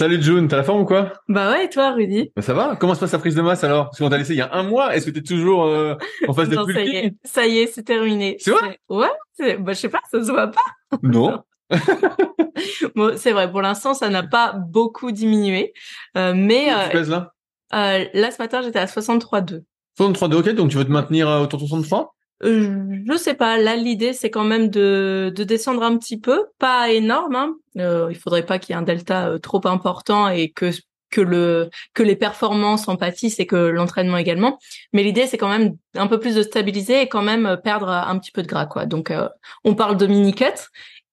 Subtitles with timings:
[0.00, 1.12] Salut June, t'as la forme ou quoi?
[1.28, 2.32] Bah ouais, et toi Rudy?
[2.34, 2.74] Bah Ça va.
[2.74, 3.90] Comment se passe ta prise de masse alors?
[3.90, 5.94] Parce qu'on t'a laissé il y a un mois, est-ce que t'es toujours euh,
[6.26, 8.38] en phase de non, ça y est, ça y est, c'est terminé.
[8.40, 8.78] C'est vrai?
[8.88, 10.96] Ouais, bah je sais pas, ça se voit pas.
[11.02, 11.42] Non.
[12.96, 15.74] bon, c'est vrai, pour l'instant, ça n'a pas beaucoup diminué.
[16.16, 17.34] Euh, mais Tu euh, pèses là?
[17.74, 19.64] euh, là, ce matin, j'étais à 63,2.
[19.98, 23.58] 63 ok, donc tu veux te maintenir euh, autour de 63 Euh, je sais pas.
[23.58, 27.36] Là, l'idée, c'est quand même de, de descendre un petit peu, pas énorme.
[27.36, 27.54] Hein.
[27.78, 30.70] Euh, il faudrait pas qu'il y ait un delta euh, trop important et que
[31.10, 34.58] que le que les performances en pâtissent et que l'entraînement également.
[34.92, 37.88] Mais l'idée, c'est quand même un peu plus de stabiliser et quand même euh, perdre
[37.88, 38.86] un petit peu de gras, quoi.
[38.86, 39.28] Donc, euh,
[39.64, 40.44] on parle de mini cut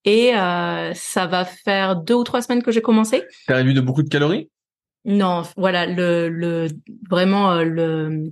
[0.05, 3.23] et euh, ça va faire deux ou trois semaines que j'ai commencé.
[3.47, 4.49] T'as réduit de beaucoup de calories?
[5.03, 6.67] Non, voilà le le
[7.09, 8.31] vraiment le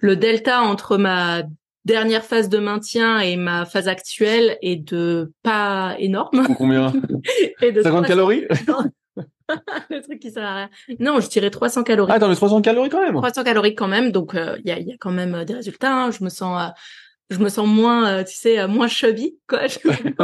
[0.00, 1.42] le delta entre ma
[1.86, 6.46] dernière phase de maintien et ma phase actuelle est de pas énorme.
[6.58, 6.92] Combien?
[7.62, 8.44] Et de 50 300 calories?
[9.90, 10.68] Le truc qui sert à rien.
[10.98, 12.12] Non, je dirais 300 calories.
[12.14, 14.72] Ah, dans les 300 calories quand même 300 calories quand même, donc euh, il y,
[14.72, 15.94] a, y a quand même euh, des résultats.
[15.94, 16.10] hein.
[16.10, 16.72] Je me sens, euh,
[17.30, 19.66] je me sens moins, euh, tu sais, euh, moins chubby, quoi.
[19.66, 20.14] Je me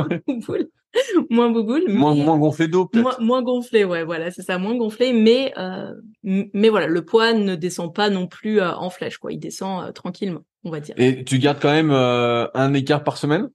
[1.31, 4.77] moins bouboule, moins Moins, moins gonflé d'eau moins, moins gonflé, ouais, voilà, c'est ça, moins
[4.77, 5.93] gonflé, mais euh,
[6.23, 9.33] mais voilà, le poids ne descend pas non plus euh, en flèche, quoi.
[9.33, 10.95] Il descend euh, tranquillement, on va dire.
[10.99, 13.49] Et tu gardes quand même euh, un écart par semaine?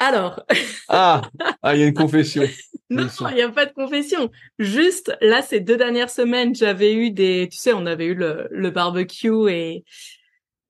[0.00, 0.42] Alors,
[0.88, 1.22] Ah
[1.62, 2.42] Ah, il y a une confession.
[2.90, 4.30] non, il n'y a pas de confession.
[4.58, 8.48] Juste là, ces deux dernières semaines, j'avais eu des, tu sais, on avait eu le,
[8.50, 9.84] le barbecue et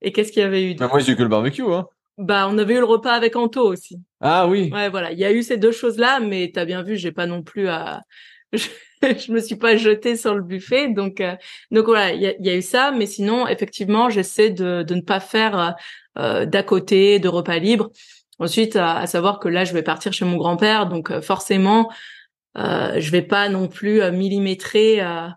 [0.03, 1.87] et qu'est-ce qu'il y avait eu Bah, moi, j'ai eu que le barbecue, hein.
[2.21, 3.99] Bah, on avait eu le repas avec Anto aussi.
[4.21, 4.71] Ah oui.
[4.73, 7.27] Ouais, voilà, il y a eu ces deux choses-là, mais t'as bien vu, j'ai pas
[7.27, 8.03] non plus à,
[8.53, 8.67] je,
[9.03, 11.35] je me suis pas jetée sur le buffet, donc euh,
[11.71, 14.95] donc voilà, il y a, y a eu ça, mais sinon, effectivement, j'essaie de de
[14.95, 15.77] ne pas faire
[16.19, 17.91] euh, d'à côté de repas libres.
[18.39, 21.91] Ensuite, à, à savoir que là, je vais partir chez mon grand-père, donc euh, forcément,
[22.59, 25.29] euh, je vais pas non plus euh, millimétrer euh,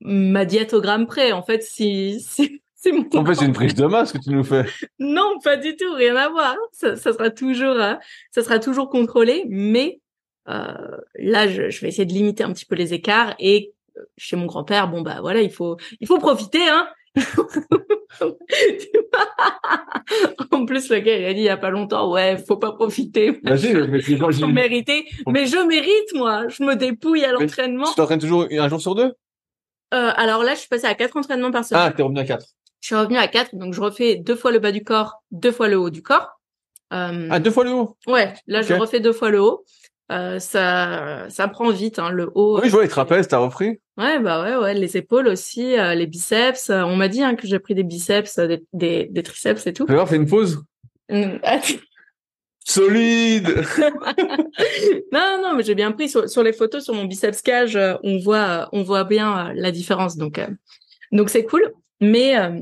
[0.00, 1.32] ma diète au gramme près.
[1.32, 4.30] En fait, si si si mon En fait, c'est une prise de masse que tu
[4.30, 4.64] nous fais.
[4.98, 6.56] non, pas du tout, rien à voir.
[6.72, 7.94] Ça, ça sera toujours, euh,
[8.30, 10.00] ça sera toujours contrôlé, mais
[10.48, 10.74] euh,
[11.16, 13.34] là, je, je vais essayer de limiter un petit peu les écarts.
[13.38, 16.88] Et euh, chez mon grand-père, bon bah voilà, il faut, il faut profiter, hein.
[20.50, 22.72] en plus, le gars, il a dit il y a pas longtemps, ouais, faut pas
[22.72, 23.40] profiter.
[23.42, 25.06] Vas-y, mais tu quand Faut mériter.
[25.26, 26.46] Mais je mérite, moi.
[26.48, 27.86] Je me dépouille à l'entraînement.
[27.86, 29.14] tu t'entraînes toujours un jour sur deux?
[29.94, 31.84] Euh, alors là, je suis passée à quatre entraînements par semaine.
[31.86, 32.44] Ah, t'es revenu à 4.
[32.86, 35.50] Je suis revenue à quatre, donc je refais deux fois le bas du corps, deux
[35.50, 36.40] fois le haut du corps.
[36.92, 37.96] Euh, Ah, deux fois le haut?
[38.06, 39.64] Ouais, là je refais deux fois le haut.
[40.12, 42.60] Euh, ça, ça prend vite, hein, le haut.
[42.60, 45.96] Oui, je vois les trapèzes, t'as repris Ouais, bah ouais, ouais, les épaules aussi, euh,
[45.96, 46.70] les biceps.
[46.70, 49.66] Euh, on m'a dit hein, que j'ai pris des biceps, euh, des, des, des triceps
[49.66, 49.84] et tout.
[49.88, 50.62] Voir, fais une pause.
[51.10, 51.38] Mm,
[52.64, 53.48] Solide
[55.10, 57.94] non, non, mais j'ai bien pris sur, sur les photos sur mon biceps cage, euh,
[58.04, 60.16] on voit, euh, on voit bien euh, la différence.
[60.16, 60.46] Donc, euh,
[61.10, 61.72] donc c'est cool.
[62.00, 62.60] Mais, euh,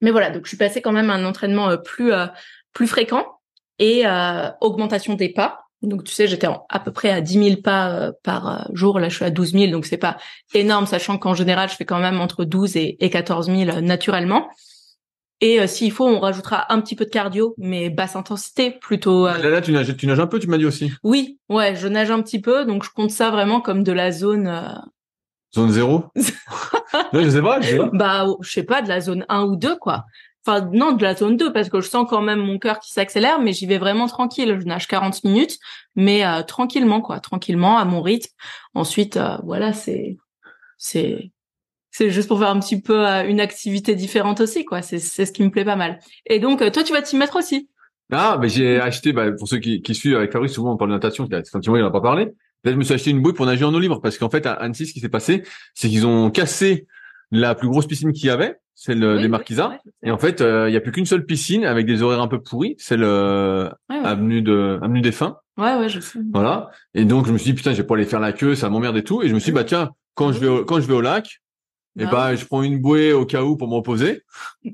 [0.00, 2.26] mais voilà, donc je suis passée quand même à un entraînement euh, plus, euh,
[2.72, 3.24] plus fréquent
[3.78, 5.60] et euh, augmentation des pas.
[5.82, 8.98] Donc tu sais, j'étais à peu près à 10 000 pas euh, par jour.
[8.98, 10.16] Là, je suis à 12 000, donc c'est pas
[10.54, 13.80] énorme, sachant qu'en général, je fais quand même entre 12 et, et 14 000 euh,
[13.82, 14.48] naturellement.
[15.42, 19.26] Et euh, s'il faut, on rajoutera un petit peu de cardio, mais basse intensité, plutôt.
[19.26, 20.90] euh, Là, là, tu nages, tu nages un peu, tu m'as dit aussi.
[21.04, 24.12] oui, ouais, je nage un petit peu, donc je compte ça vraiment comme de la
[24.12, 24.46] zone.
[24.46, 24.62] euh,
[25.56, 26.04] Zone 0
[27.12, 27.90] Je sais pas, je sais pas.
[27.92, 30.04] Bah, je sais pas, de la zone 1 ou 2, quoi.
[30.46, 32.92] Enfin, non, de la zone 2, parce que je sens quand même mon cœur qui
[32.92, 34.58] s'accélère, mais j'y vais vraiment tranquille.
[34.60, 35.58] Je nage 40 minutes,
[35.96, 37.20] mais euh, tranquillement, quoi.
[37.20, 38.30] Tranquillement, à mon rythme.
[38.74, 40.16] Ensuite, euh, voilà, c'est...
[40.78, 41.32] c'est
[41.90, 44.82] c'est juste pour faire un petit peu euh, une activité différente aussi, quoi.
[44.82, 45.98] C'est c'est ce qui me plaît pas mal.
[46.26, 47.70] Et donc, toi, tu vas t'y mettre aussi.
[48.12, 50.90] Ah, mais j'ai acheté, bah, pour ceux qui, qui suivent avec Fabrice, souvent on parle
[50.90, 52.34] de natation, c'est un petit moment il en a pas parlé.
[52.66, 54.44] Là, je me suis acheté une bouée pour nager en eau libre parce qu'en fait,
[54.44, 56.86] à Annecy, ce qui s'est passé, c'est qu'ils ont cassé
[57.30, 59.68] la plus grosse piscine qu'il y avait, celle Oui, des oui, Marquisas.
[59.70, 62.20] ouais, Et en fait, euh, il y a plus qu'une seule piscine avec des horaires
[62.20, 64.04] un peu pourris, celle euh, ouais, ouais.
[64.04, 66.18] avenue de avenue des Fins, Ouais, ouais, je sais.
[66.34, 66.70] voilà.
[66.94, 68.68] Et donc je me suis dit putain, je vais pas aller faire la queue, ça
[68.68, 69.22] m'emmerde et tout.
[69.22, 71.00] Et je me suis dit bah tiens, quand je vais au, quand je vais au
[71.00, 71.40] lac,
[71.98, 74.22] et Bah bah je prends une bouée au cas où pour me reposer.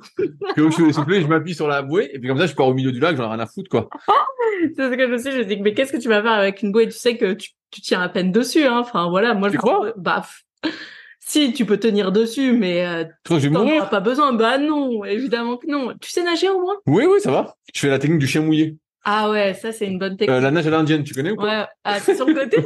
[0.57, 2.67] que je suis essoufflé, je m'appuie sur la bouée et puis comme ça je pars
[2.67, 3.89] au milieu du lac, j'en ai rien à foutre quoi.
[4.77, 6.23] C'est ce que je me suis dit, je me dis, mais qu'est-ce que tu vas
[6.23, 6.87] faire avec une bouée?
[6.87, 8.79] Tu sais que tu, tu tiens à peine dessus, hein.
[8.79, 9.93] Enfin, voilà, moi, Tu je crois?
[9.97, 10.23] Bah,
[11.21, 13.51] si, tu peux tenir dessus, mais euh, Tu
[13.91, 14.33] pas besoin.
[14.33, 15.95] Bah non, évidemment que non.
[16.01, 16.75] Tu sais nager au moins?
[16.87, 17.55] Oui oui, ça va.
[17.75, 18.77] Je fais la technique du chien mouillé.
[19.05, 20.37] Ah ouais, ça, c'est une bonne technique.
[20.37, 21.43] Euh, la nage à l'indienne, tu connais ou pas?
[21.63, 22.59] Ouais, ah, c'est sur le côté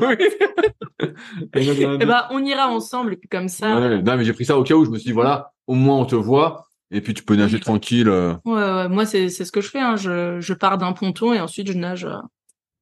[1.55, 3.79] Eh ben, on ira ensemble, et puis comme ça.
[3.79, 5.75] Ouais, non, mais j'ai pris ça au cas où je me suis dit, voilà, au
[5.75, 8.09] moins on te voit, et puis tu peux nager tranquille.
[8.09, 8.35] euh.
[8.45, 9.81] Ouais, ouais, moi, c'est c'est ce que je fais.
[9.81, 9.97] Hein.
[9.97, 12.17] Je, je pars d'un ponton et ensuite, je nage euh,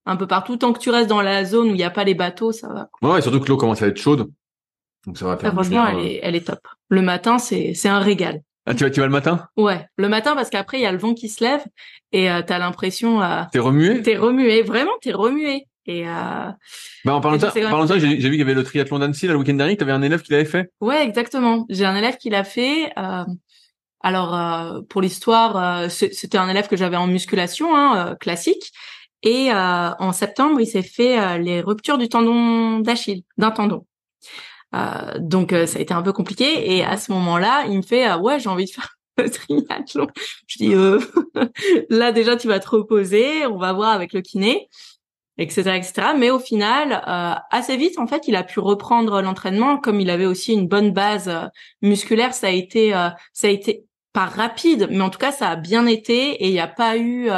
[0.06, 0.56] un peu partout.
[0.56, 2.68] Tant que tu restes dans la zone où il n'y a pas les bateaux, ça
[2.68, 2.88] va.
[3.02, 4.30] Ouais, et surtout que l'eau commence à être chaude.
[5.06, 6.08] Donc ça va faire du franchement, bien, elle euh.
[6.08, 6.60] est, elle est top.
[6.88, 8.40] Le matin, c'est c'est un régal.
[8.66, 9.46] Ah, tu vas, tu vas le matin?
[9.58, 11.62] Ouais, le matin parce qu'après il y a le vent qui se lève
[12.12, 14.00] et euh, t'as l'impression euh, T'es remué?
[14.00, 15.66] t'es remué, vraiment t'es remué.
[15.86, 16.12] Et euh,
[17.04, 18.98] Bah, en parlant de ça, parlant ça, j'ai j'ai vu qu'il y avait le triathlon
[19.00, 20.70] d'Annecy, là, le week-end dernier, t'avais un élève qui l'avait fait?
[20.80, 21.66] ouais, exactement.
[21.68, 22.90] J'ai un élève qui l'a fait.
[22.96, 23.24] euh,
[24.00, 28.72] alors euh, pour l'histoire, euh, c'était un élève que j'avais en musculation hein, euh, classique.
[29.24, 33.86] Et euh, en septembre, il s'est fait euh, les ruptures du tendon d'Achille, d'un tendon.
[34.74, 36.76] Euh, donc euh, ça a été un peu compliqué.
[36.76, 40.06] Et à ce moment-là, il me fait euh, ouais, j'ai envie de faire le triathlon.
[40.46, 41.00] Je dis euh,
[41.90, 44.68] là déjà tu vas te reposer, on va voir avec le kiné,
[45.38, 46.08] etc., etc.
[46.18, 47.02] Mais au final,
[47.50, 50.92] assez vite en fait, il a pu reprendre l'entraînement comme il avait aussi une bonne
[50.92, 51.30] base
[51.80, 52.34] musculaire.
[52.34, 52.90] Ça a été,
[53.32, 56.52] ça a été pas rapide, mais en tout cas ça a bien été et il
[56.52, 57.28] n'y a pas eu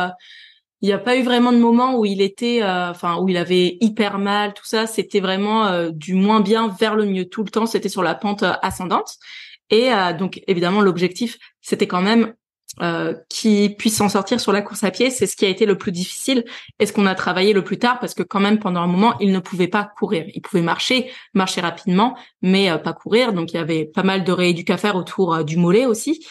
[0.82, 3.36] il n'y a pas eu vraiment de moment où il était, euh, enfin où il
[3.36, 4.86] avait hyper mal, tout ça.
[4.86, 7.66] C'était vraiment euh, du moins bien vers le mieux tout le temps.
[7.66, 9.16] C'était sur la pente euh, ascendante.
[9.70, 12.34] Et euh, donc évidemment l'objectif, c'était quand même
[12.82, 15.10] euh, qu'il puisse s'en sortir sur la course à pied.
[15.10, 16.44] C'est ce qui a été le plus difficile
[16.78, 19.18] et ce qu'on a travaillé le plus tard parce que quand même pendant un moment
[19.18, 20.26] il ne pouvait pas courir.
[20.34, 23.32] Il pouvait marcher, marcher rapidement, mais euh, pas courir.
[23.32, 26.26] Donc il y avait pas mal de rééduc à faire autour du mollet aussi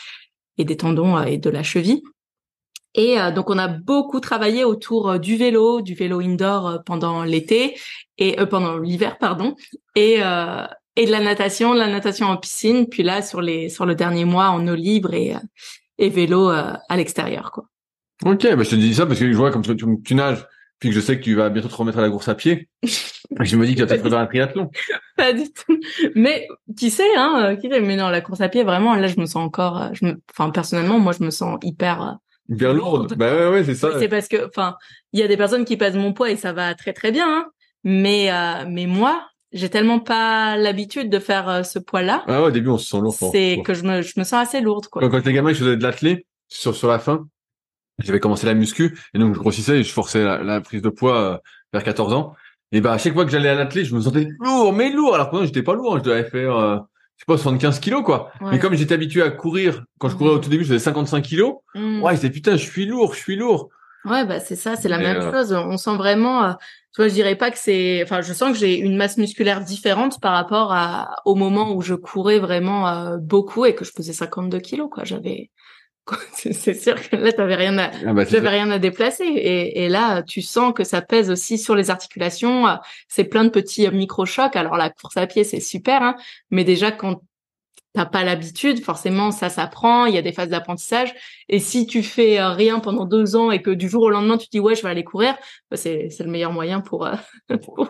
[0.57, 2.03] et des tendons et de la cheville.
[2.95, 6.77] Et euh, donc on a beaucoup travaillé autour euh, du vélo, du vélo indoor euh,
[6.83, 7.77] pendant l'été
[8.18, 9.56] et euh, pendant l'hiver pardon,
[9.95, 10.65] et euh,
[10.95, 13.95] et de la natation, de la natation en piscine, puis là sur les sur le
[13.95, 15.39] dernier mois en eau libre et euh,
[15.97, 17.65] et vélo euh, à l'extérieur quoi.
[18.24, 20.45] Ok, bah, je te dis ça parce que je vois comme tu, tu, tu nages,
[20.80, 22.69] puis que je sais que tu vas bientôt te remettre à la course à pied.
[23.41, 24.71] je me dis que tu vas peut-être faire un triathlon.
[25.18, 25.77] Pas du tout.
[26.15, 29.19] Mais qui sait hein, qui sait mais non la course à pied vraiment là je
[29.19, 32.19] me sens encore je me enfin personnellement moi je me sens hyper
[32.50, 33.09] Hyper lourde.
[33.09, 33.15] Lourde.
[33.15, 34.00] Bah ouais, ouais, c'est ça.
[34.00, 34.75] C'est parce que, enfin,
[35.13, 37.27] il y a des personnes qui pèsent mon poids et ça va très très bien,
[37.27, 37.45] hein.
[37.83, 42.47] mais euh, mais moi, j'ai tellement pas l'habitude de faire euh, ce poids-là, Ah ouais,
[42.47, 43.15] au début, on se sent lourd.
[43.31, 45.01] c'est que je me je me sens assez lourde quoi.
[45.01, 47.27] Quand, quand j'étais gamin, je faisais de l'athlé sur, sur la fin.
[48.00, 50.89] J'avais commencé la muscu et donc je grossissais et je forçais la, la prise de
[50.89, 51.38] poids euh,
[51.72, 52.34] vers 14 ans.
[52.74, 55.15] Et bah à chaque fois que j'allais à l'athlé, je me sentais lourd, mais lourd.
[55.15, 56.01] Alors que non, j'étais pas lourd, hein.
[56.03, 56.77] je devais faire, euh,
[57.17, 58.31] je sais pas, 75 kilos quoi.
[58.41, 58.51] Ouais.
[58.51, 60.41] Mais comme j'étais habitué à courir, quand je courais au Mhm.
[60.41, 61.55] tout début, je faisais 55 kilos.
[61.75, 62.01] Mm.
[62.03, 63.69] Ouais, c'était putain, je suis lourd, je suis lourd.
[64.05, 65.51] Ouais, bah c'est ça, c'est la Mais, même euh, chose.
[65.53, 66.53] On sent vraiment, euh,
[66.93, 69.62] tu vois, je dirais pas que c'est, enfin, je sens que j'ai une masse musculaire
[69.62, 73.91] différente par rapport à au moment où je courais vraiment euh, beaucoup et que je
[73.95, 75.03] faisais 52 kilos quoi.
[75.05, 75.50] J'avais,
[76.33, 79.24] c'est sûr que là t'avais rien à, Ah bah, rien à déplacer.
[79.24, 82.67] Et, et là tu sens que ça pèse aussi sur les articulations.
[82.67, 82.75] Euh,
[83.07, 84.55] c'est plein de petits euh, micro-chocs.
[84.55, 86.15] Alors la course à pied c'est super hein,
[86.51, 87.21] mais déjà quand
[87.95, 90.05] t'as pas l'habitude forcément ça s'apprend.
[90.05, 91.15] Il y a des phases d'apprentissage.
[91.50, 94.38] Et si tu fais euh, rien pendant deux ans et que du jour au lendemain
[94.38, 95.35] tu te dis ouais je vais aller courir
[95.71, 97.15] bah, c'est c'est le meilleur moyen pour, euh,
[97.63, 97.89] pour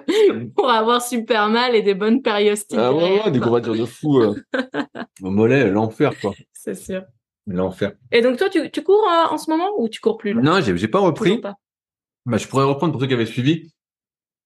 [0.55, 4.21] pour avoir super mal et des bonnes périostites Ah ouais, ouais, des courbatures de fou.
[4.21, 4.35] Euh.
[5.21, 6.33] Au mollet, l'enfer quoi.
[6.53, 7.01] c'est sûr
[7.47, 7.91] L'enfer.
[8.11, 10.33] et donc toi tu tu cours euh, en ce moment ou tu cours plus?
[10.33, 11.37] Là Non, j'ai j'ai pas repris.
[11.37, 11.55] Pas.
[12.25, 13.71] Bah, je pourrais reprendre pour ceux qui avaient suivi.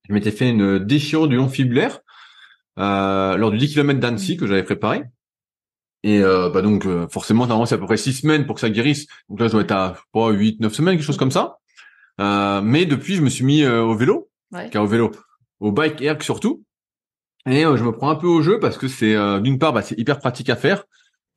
[0.09, 1.99] Je m'étais fait une déchirure du long fibulaire
[2.77, 5.03] euh, lors du 10 km d'Annecy que j'avais préparé.
[6.03, 8.61] Et euh, bah donc euh, forcément normalement c'est à peu près 6 semaines pour que
[8.61, 9.07] ça guérisse.
[9.29, 11.31] Donc là je dois être à je sais pas 8 9 semaines quelque chose comme
[11.31, 11.57] ça.
[12.19, 14.69] Euh, mais depuis je me suis mis euh, au vélo, Ouais.
[14.71, 15.11] car au vélo,
[15.61, 16.63] au bike erg surtout.
[17.45, 19.97] Et je me prends un peu au jeu parce que c'est d'une part, bah, c'est
[19.97, 20.83] hyper pratique à faire.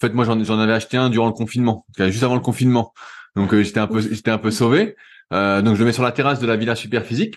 [0.02, 2.92] En fait, moi, j'en, avais acheté un durant le confinement, juste avant le confinement.
[3.36, 4.96] Donc, j'étais un peu, j'étais un peu sauvé.
[5.30, 7.36] donc, je le mets sur la terrasse de la Villa Super Physique.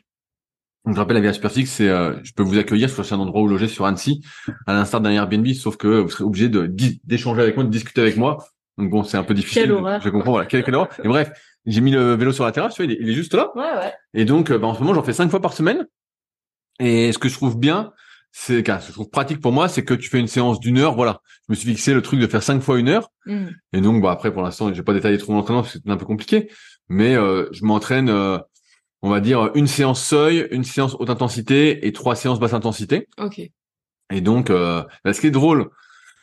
[0.84, 3.48] Donc, je rappelle, la Villa Superphysique, c'est, je peux vous accueillir, je un endroit où
[3.48, 4.25] loger sur Annecy,
[4.65, 6.65] à l'instar d'un Airbnb, sauf que vous serez obligé de,
[7.03, 8.43] d'échanger avec moi, de discuter avec moi.
[8.79, 9.63] Donc bon, c'est un peu difficile.
[9.63, 10.01] Quelle horreur.
[10.01, 10.89] Je comprends, voilà, quelle, quelle horreur.
[11.03, 11.31] Et bref,
[11.67, 13.51] j'ai mis le vélo sur la terrasse, tu vois, il est, juste là.
[13.55, 13.93] Ouais, ouais.
[14.15, 15.86] Et donc, bah, en ce moment, j'en fais cinq fois par semaine.
[16.79, 17.93] Et ce que je trouve bien,
[18.37, 20.77] c'est, ce que je trouve pratique pour moi, c'est que tu fais une séance d'une
[20.77, 21.21] heure, voilà.
[21.47, 23.09] Je me suis fixé le truc de faire cinq fois une heure.
[23.25, 23.45] Mm.
[23.71, 25.89] Et donc, bah, après, pour l'instant, j'ai pas détaillé trop mon entraînement parce que c'est
[25.89, 26.51] un peu compliqué.
[26.89, 28.37] Mais euh, je m'entraîne, euh,
[29.01, 33.07] on va dire, une séance seuil, une séance haute intensité et trois séances basse intensité.
[33.17, 33.39] Ok.
[34.11, 35.69] Et donc, euh, bah, ce qui est drôle,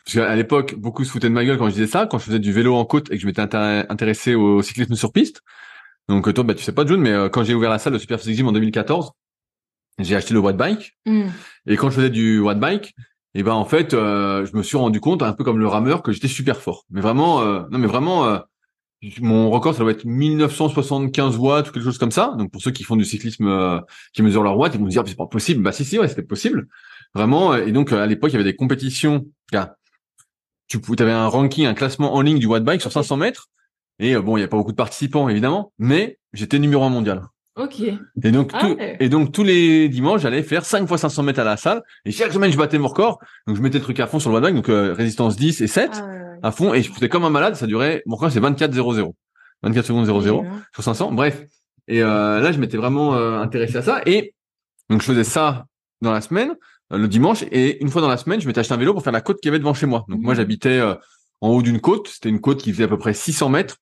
[0.05, 2.25] parce qu'à l'époque, beaucoup se foutaient de ma gueule quand je disais ça, quand je
[2.25, 5.41] faisais du vélo en côte et que je m'étais intéressé au cyclisme sur piste.
[6.09, 7.97] Donc toi, bah, tu sais pas June, mais euh, quand j'ai ouvert la salle de
[7.97, 9.11] Super Physique Gym en 2014,
[9.99, 10.97] j'ai acheté le watt bike.
[11.05, 11.27] Mm.
[11.67, 12.93] Et quand je faisais du watt bike,
[13.35, 15.67] et eh ben en fait, euh, je me suis rendu compte, un peu comme le
[15.67, 16.85] rameur, que j'étais super fort.
[16.91, 18.39] Mais vraiment, euh, non mais vraiment,
[19.21, 22.35] mon record ça doit être 1975 watts ou quelque chose comme ça.
[22.37, 23.81] Donc pour ceux qui font du cyclisme,
[24.13, 25.63] qui mesurent leur watts, ils vont se dire c'est pas possible.
[25.63, 26.67] Bah si si ouais, c'était possible,
[27.15, 27.55] vraiment.
[27.55, 29.25] Et donc à l'époque il y avait des compétitions
[30.67, 33.49] tu avais un ranking, un classement en ligne du watt bike sur 500 mètres.
[33.99, 36.89] Et euh, bon, il n'y a pas beaucoup de participants évidemment, mais j'étais numéro un
[36.89, 37.23] mondial.
[37.55, 37.81] Ok.
[37.81, 38.97] Et donc, Ah tout- ouais.
[38.99, 41.83] et donc tous les dimanches, j'allais faire 5 fois 500 mètres à la salle.
[42.03, 43.19] Et chaque semaine, je battais mon record.
[43.47, 45.67] Donc je mettais le truc à fond sur le bike, donc euh, résistance 10 et
[45.67, 46.39] 7 Ah, ouais, ouais.
[46.41, 46.73] à fond.
[46.73, 47.55] Et je faisais comme un malade.
[47.55, 48.01] Ça durait.
[48.07, 48.93] Mon record c'est 24 0
[49.61, 50.61] 24 secondes 00 Oui, hein.
[50.73, 51.11] sur 500.
[51.11, 51.43] Bref.
[51.87, 54.01] Et euh, là, je m'étais vraiment euh, intéressé à ça.
[54.07, 54.33] Et
[54.89, 55.65] donc, je faisais ça
[56.01, 56.55] dans la semaine,
[56.91, 57.43] euh, le dimanche.
[57.51, 59.39] Et une fois dans la semaine, je m'étais acheté un vélo pour faire la côte
[59.41, 60.05] qu'il y avait devant chez moi.
[60.07, 60.37] Donc, moi, Mhm.
[60.37, 60.95] j'habitais euh,
[61.41, 62.07] en haut d'une côte.
[62.07, 63.77] C'était une côte qui faisait à peu près 600 mètres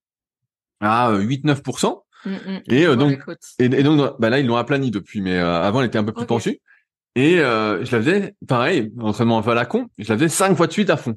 [0.82, 2.04] à euh, 8-9%.
[2.25, 2.62] Mm, mm.
[2.68, 3.20] Et, euh, donc.
[3.60, 5.22] Et, et donc, bah là, ils l'ont aplani depuis.
[5.22, 6.28] Mais euh, avant, elle était un peu plus Ok.
[6.28, 6.60] pentue.
[7.16, 9.88] Et euh, je la faisais, pareil, entraînement un peu à la con.
[9.98, 11.16] Je la faisais cinq fois de suite à fond.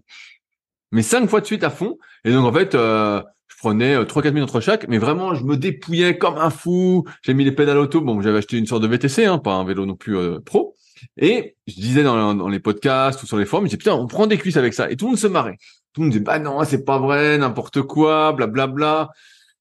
[0.93, 1.99] Mais cinq fois de suite à fond.
[2.25, 2.75] Et donc, en fait...
[2.75, 6.51] Euh, je prenais euh, 3-4 minutes entre chaque, mais vraiment, je me dépouillais comme un
[6.51, 7.05] fou.
[7.23, 8.01] J'ai mis les pédales auto.
[8.01, 10.75] Bon, j'avais acheté une sorte de VTC, hein, pas un vélo non plus euh, pro.
[11.17, 14.07] Et je disais dans, dans les podcasts ou sur les forums, je disais, putain, on
[14.07, 14.91] prend des cuisses avec ça.
[14.91, 15.57] Et tout le monde se marrait.
[15.93, 19.11] Tout le monde disait, bah non, c'est pas vrai, n'importe quoi, blablabla,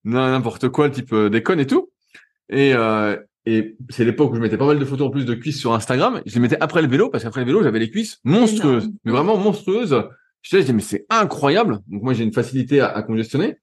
[0.06, 1.90] n'importe quoi, le type euh, déconne et tout.
[2.50, 5.34] Et, euh, et c'est l'époque où je mettais pas mal de photos en plus de
[5.34, 6.22] cuisses sur Instagram.
[6.26, 8.90] Je les mettais après le vélo, parce qu'après le vélo, j'avais les cuisses monstrueuses.
[9.06, 10.04] Mais vraiment monstrueuses.
[10.42, 11.80] Je disais, mais c'est incroyable.
[11.88, 13.58] Donc moi, j'ai une facilité à, à congestionner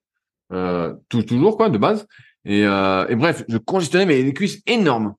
[0.51, 2.07] euh, tout- toujours quoi de base
[2.43, 5.13] et, euh, et bref je congestionnais mais les cuisses énormes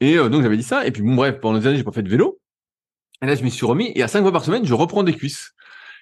[0.00, 1.92] et euh, donc j'avais dit ça et puis bon bref pendant des années j'ai pas
[1.92, 2.40] fait de vélo
[3.22, 5.12] et là je m'y suis remis et à cinq fois par semaine je reprends des
[5.12, 5.52] cuisses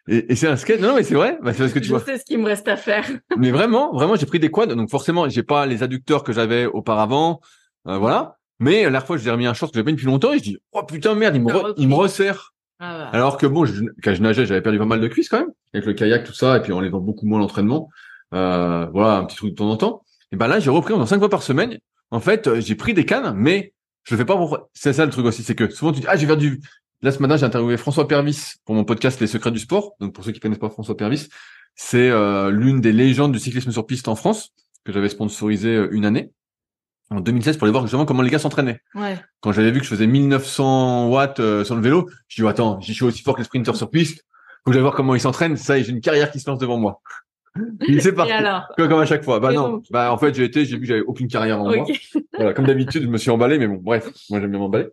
[0.08, 0.80] et, et c'est un skate.
[0.80, 1.38] Non, non mais c'est vrai.
[1.42, 2.00] Bah, c'est parce que tu Je vois.
[2.00, 3.06] sais ce qu'il me reste à faire.
[3.36, 4.66] mais vraiment vraiment j'ai pris des quads.
[4.74, 7.40] Donc forcément j'ai pas les adducteurs que j'avais auparavant.
[7.88, 8.36] Euh, voilà.
[8.60, 10.42] Mais la dernière fois j'ai remis un short que j'avais pas depuis longtemps et je
[10.42, 12.52] dis oh putain merde il me, re- il me resserre.
[12.84, 15.38] Ah, alors que bon, je, quand je nageais, j'avais perdu pas mal de cuisses quand
[15.38, 17.88] même, avec le kayak, tout ça, et puis en faisant beaucoup moins l'entraînement.
[18.34, 20.02] Euh, voilà, un petit truc de temps en temps.
[20.32, 21.78] Et ben là, j'ai repris en cinq fois par semaine.
[22.10, 24.58] En fait, euh, j'ai pris des cannes, mais je le fais pas pour...
[24.74, 26.60] C'est ça le truc aussi, c'est que souvent tu dis, ah, je vais faire du...
[27.02, 29.94] Là, ce matin, j'ai interviewé François Pervis pour mon podcast Les Secrets du Sport.
[30.00, 31.28] Donc, pour ceux qui connaissent pas François Pervis,
[31.74, 34.50] c'est euh, l'une des légendes du cyclisme sur piste en France,
[34.84, 36.30] que j'avais sponsorisé euh, une année,
[37.10, 39.18] en 2016, pour aller voir justement comment les gars s'entraînaient Ouais.
[39.40, 42.80] quand j'avais vu que je faisais 1900 watts euh, sur le vélo, je dis attends,
[42.80, 44.24] j'y suis aussi fort que les sprinters sur piste.
[44.64, 45.56] Faut que j'aille voir comment ils s'entraînent.
[45.56, 47.00] Ça, y est, j'ai une carrière qui se lance devant moi.
[47.88, 48.30] Et c'est Et parti.
[48.32, 49.40] alors Comme à chaque fois.
[49.40, 49.68] Bah Et non.
[49.70, 51.84] donc Bah en fait, j'ai été, j'ai vu que j'avais aucune carrière en moi.
[52.36, 54.86] Voilà, comme d'habitude, je me suis emballé, mais bon, bref, moi j'aime bien m'emballer.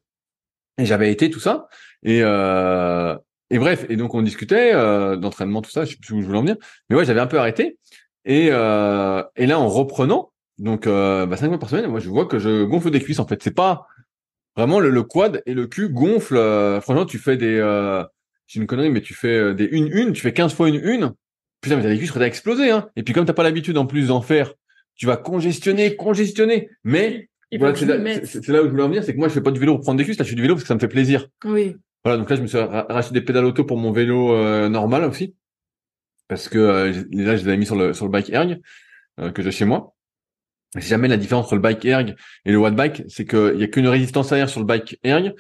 [0.79, 1.67] Et j'avais été tout ça.
[2.03, 3.15] Et euh,
[3.49, 5.85] et bref, et donc on discutait euh, d'entraînement, tout ça.
[5.85, 6.55] Je sais plus où je voulais en venir,
[6.89, 7.77] mais ouais, j'avais un peu arrêté.
[8.25, 12.09] Et euh, et là, en reprenant, donc euh, bah, cinq fois par semaine, moi je
[12.09, 13.19] vois que je gonfle des cuisses.
[13.19, 13.87] En fait, c'est pas
[14.55, 16.37] vraiment le, le quad et le cul gonflent.
[16.37, 18.03] euh, franchement, tu fais des, euh,
[18.47, 21.13] j'ai une connerie, mais tu fais des une une, tu fais 15 fois une une.
[21.61, 22.87] Putain, mais t'as les cuisses à exploser, hein.
[22.95, 24.53] Et puis comme t'as pas l'habitude en plus d'en faire,
[24.95, 26.69] tu vas congestionner, congestionner.
[26.83, 29.33] Mais Il voilà, c'est là, là où je voulais en venir, c'est que moi je
[29.33, 30.67] fais pas du vélo pour prendre des cuisses, là je fais du vélo parce que
[30.67, 31.27] ça me fait plaisir.
[31.45, 31.75] Oui.
[32.05, 34.69] Voilà, donc là je me suis ra- racheté des pédales auto pour mon vélo euh,
[34.69, 35.35] normal aussi,
[36.27, 38.59] parce que euh, là je les avais mis sur le sur le bike erg
[39.19, 39.95] euh, que j'ai chez moi.
[40.79, 42.15] Si jamais la différence entre le bike erg
[42.45, 44.99] et le watt bike, c'est qu'il y a qu'une résistance à air sur le bike
[45.03, 45.33] erg.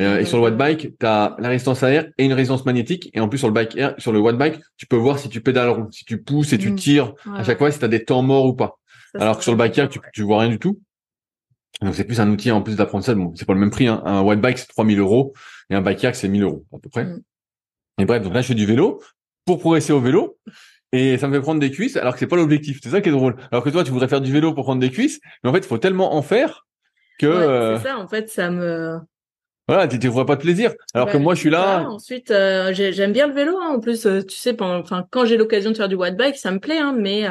[0.00, 2.64] euh, et sur le watt bike, tu as la résistance à air et une résistance
[2.66, 3.08] magnétique.
[3.14, 5.28] Et en plus, sur le bike air, sur le watt bike, tu peux voir si
[5.28, 6.74] tu pédales rond, si tu pousses et tu Mm.
[6.76, 7.44] tires à Ouais.
[7.44, 8.78] chaque fois, si tu as des temps morts ou pas.
[9.14, 10.80] Ça, Alors que sur le bike air, tu, tu vois rien du tout.
[11.80, 13.16] Donc c'est plus un outil en plus d'apprentissage.
[13.16, 13.86] Bon, c'est pas le même prix.
[13.86, 14.02] Hein.
[14.04, 15.32] Un watt bike c'est 3000 euros
[15.72, 17.04] et un bike air c'est 1000 euros à peu près.
[17.04, 17.22] Mm.
[17.98, 19.02] Et bref, donc là je fais du vélo
[19.44, 20.38] pour progresser au vélo
[20.92, 22.78] et ça me fait prendre des cuisses alors que c'est pas l'objectif.
[22.82, 23.36] C'est ça qui est drôle.
[23.50, 25.58] Alors que toi tu voudrais faire du vélo pour prendre des cuisses, mais en fait
[25.60, 26.66] il faut tellement en faire
[27.18, 28.98] que Ouais, euh, C'est ça, en fait, ça me.
[29.68, 30.72] Voilà, tu ne vois pas de plaisir.
[30.92, 31.82] Alors que Bah, moi, je suis là.
[31.88, 33.56] Ensuite, euh, j'ai- j'aime bien le vélo.
[33.58, 33.74] hein.
[33.74, 36.36] En plus, euh, tu sais, pendant, enfin, quand j'ai l'occasion de faire du watt bike,
[36.36, 36.78] ça me plaît.
[36.78, 37.26] Hein, mais,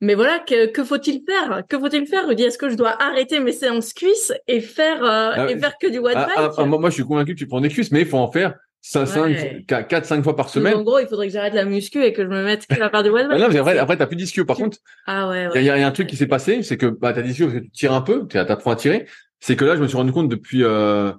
[0.00, 1.62] mais voilà, que, que faut-il faire?
[1.68, 2.26] Que faut-il faire?
[2.26, 5.74] Rudy Est-ce que je dois arrêter mes séances cuisses et faire euh, Ah, et faire
[5.80, 6.50] que du watt Ah, bike?
[6.58, 8.54] ah, moi, je suis convaincu que tu prends des cuisses, mais il faut en faire
[8.82, 9.62] 5, Ouais.
[9.66, 10.74] 4, 5 fois par Donc, semaine.
[10.74, 12.88] En gros, il faudrait que j'arrête la muscu et que je me mette que à
[12.88, 13.40] faire du watt Ah bike.
[13.42, 14.46] non, mais après, après, t'as plus d'ischio.
[14.46, 15.78] Par contre, Ah ouais, il y, a- ouais.
[15.78, 17.64] il y a un truc qui s'est passé, c'est que, bah, t'as d'ischio parce que
[17.64, 19.06] tu tires un peu, tu apprends à tirer.
[19.38, 21.12] C'est que là, je me suis rendu compte depuis, euh,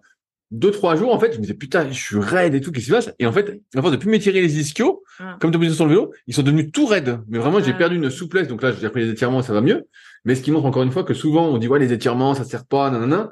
[0.52, 2.86] deux, trois jours, en fait, je me disais, putain, je suis raide et tout, qu'est-ce
[2.86, 3.14] qui se passe?
[3.20, 5.38] Et en fait, à force de plus m'étirer les ischios, Ah.
[5.40, 7.20] comme tu position sur le vélo, ils sont devenus tout raides.
[7.30, 7.78] Mais vraiment, j'ai Ah.
[7.78, 8.48] perdu une souplesse.
[8.50, 9.84] Donc là, j'ai repris les étirements, ça va mieux.
[10.26, 12.44] Mais ce qui montre encore une fois que souvent, on dit, ouais, les étirements, ça
[12.44, 13.30] sert pas, nanana.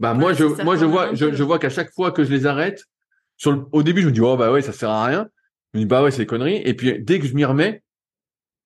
[0.00, 2.46] Bah, moi, je, moi, je vois, je, je vois qu'à chaque fois que je les
[2.46, 2.84] arrête,
[3.36, 5.28] sur le, au début, je me dis, oh, bah ouais, ça sert à rien.
[5.74, 6.62] Je me dis, bah ouais, c'est des conneries.
[6.64, 7.82] Et puis, dès que je m'y remets,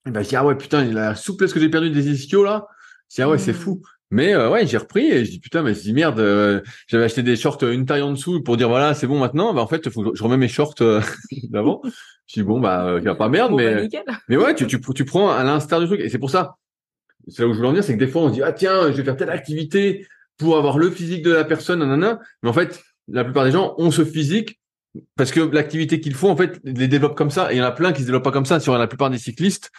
[0.07, 2.67] bah, je dis, ah ouais, putain, la souplesse que j'ai perdue des ischios, là,
[3.09, 3.57] c'est, ah ouais, c'est Mm.
[3.57, 3.83] fou.
[4.11, 7.05] Mais, euh, ouais, j'ai repris et je dis, putain, mais je dis, merde, euh, j'avais
[7.05, 9.53] acheté des shorts euh, une taille en dessous pour dire, voilà, c'est bon maintenant.
[9.53, 11.03] Bah, en fait, faut que je remets mes shorts euh,
[11.51, 11.83] d'avant.
[12.27, 13.89] Je dis, bon, bah, euh, pas merde, Bon, bah, mais,
[14.29, 16.01] mais ouais, tu, tu, tu prends à l'instar du truc.
[16.01, 16.57] Et c'est pour ça,
[17.29, 18.53] c'est là où je voulais en venir, c'est que des fois, on se dit, ah
[18.53, 20.07] tiens, je vais faire telle activité
[20.39, 22.19] pour avoir le physique de la personne, nanana.
[22.43, 24.59] Mais en fait, la plupart des gens ont ce physique
[25.17, 27.53] parce que l'activité qu'ils font, en fait, les développent comme ça.
[27.53, 29.11] Et il y en a plein qui se développent pas comme ça sur la plupart
[29.11, 29.71] des cyclistes.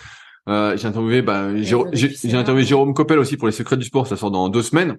[0.47, 3.85] Euh, j'ai interviewé, bah, Jérô- avaient j'ai interviewé Jérôme Coppel aussi pour les secrets du
[3.85, 4.07] sport.
[4.07, 4.97] Ça sort dans deux semaines.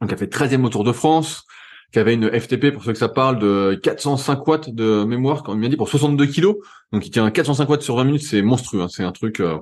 [0.00, 1.44] Donc, il a fait 13e au Tour de France,
[1.92, 5.54] qui avait une FTP, pour ceux que ça parle, de 405 watts de mémoire, quand
[5.54, 6.56] il m'a dit, pour 62 kilos.
[6.92, 8.82] Donc, il tient 405 watts sur 20 minutes, c'est monstrueux.
[8.82, 8.88] hein.
[8.88, 9.58] C'est un truc, euh,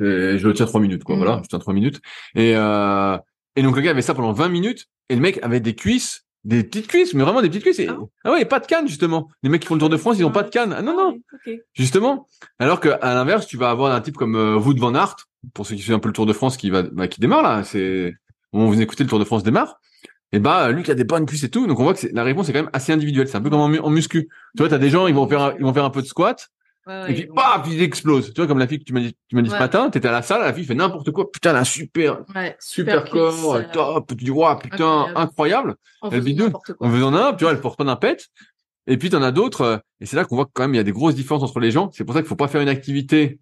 [0.00, 1.16] et je le tiens 3 minutes, quoi.
[1.16, 1.18] Mm.
[1.18, 2.00] Voilà, je tiens 3 minutes.
[2.34, 3.16] Et, euh,
[3.56, 6.24] et donc, le gars avait ça pendant 20 minutes, et le mec avait des cuisses,
[6.48, 7.78] des petites cuisses, mais vraiment des petites cuisses.
[7.78, 9.28] Et, Ah ah ouais, pas de canne, justement.
[9.42, 10.74] Les mecs qui font le Tour de France, ils ont pas de canne.
[10.76, 11.12] Ah non, non.
[11.12, 11.60] ouais, ok.
[11.74, 12.26] Justement.
[12.58, 15.16] Alors que à l'inverse, tu vas avoir un type comme euh, Wout van Aert,
[15.54, 17.42] pour ceux qui suivent un peu le Tour de France, qui va, bah, qui démarre
[17.42, 17.62] là.
[17.64, 18.14] C'est,
[18.52, 19.78] on vous écoutez le Tour de France démarre.
[20.32, 21.66] Et bah, lui qui a des bonnes cuisses et tout.
[21.66, 23.28] Donc on voit que c'est- la réponse est quand même assez individuelle.
[23.28, 24.28] C'est un peu comme en, mu- en muscu.
[24.56, 26.06] Tu vois, t'as des gens, ils vont faire, un- ils vont faire un peu de
[26.06, 26.48] squat.
[26.88, 28.32] Ouais, ouais, et puis, paf, ils explosent.
[28.32, 30.08] Tu vois, comme la fille que tu m'as dit, tu m'as dit ce matin, t'étais
[30.08, 31.30] à la salle, la fille fait n'importe quoi.
[31.30, 32.20] Putain, elle a un super,
[32.60, 34.06] super, corps, euh, top.
[34.08, 35.74] Tu dis, waouh, putain, incroyable.
[36.00, 36.50] en Elle bidouille.
[36.80, 38.28] en un, tu vois, elle porte pas d'impète.
[38.86, 40.78] Et puis, t'en as d'autres, euh, et c'est là qu'on voit que quand même, il
[40.78, 41.90] y a des grosses différences entre les gens.
[41.92, 43.38] C'est pour ça qu'il faut pas faire une activité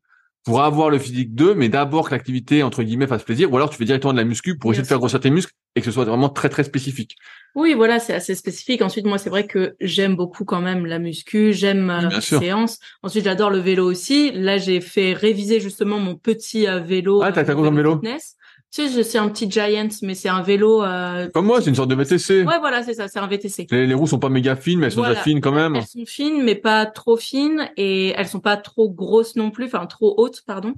[0.46, 3.68] pour avoir le physique d'eux, mais d'abord que l'activité, entre guillemets, fasse plaisir, ou alors
[3.68, 5.84] tu fais directement de la muscu pour essayer de faire grossir tes muscles et que
[5.86, 7.16] ce soit vraiment très, très spécifique.
[7.54, 8.80] Oui, voilà, c'est assez spécifique.
[8.82, 12.38] Ensuite, moi, c'est vrai que j'aime beaucoup quand même la muscu, j'aime euh, Oui, sûr.
[12.38, 12.78] séances.
[13.02, 14.30] Ensuite, j'adore le vélo aussi.
[14.32, 17.22] Là, j'ai fait réviser justement mon petit euh, vélo.
[17.22, 17.94] Ah, t'as- euh, t'as mon quoi comme vélo?
[17.94, 18.35] fitness.
[18.76, 20.82] Tu sais, c'est un petit Giant, mais c'est un vélo.
[20.82, 22.44] euh, Comme moi, c'est une sorte de VTC.
[22.44, 23.66] Ouais, voilà, c'est ça, c'est un VTC.
[23.70, 25.14] Les, les roues sont pas méga fines, mais elles sont Voilà.
[25.14, 25.76] déjà fines quand même.
[25.76, 29.64] Elles sont fines, mais pas trop fines, et elles sont pas trop grosses non plus,
[29.64, 30.74] enfin trop hautes, pardon.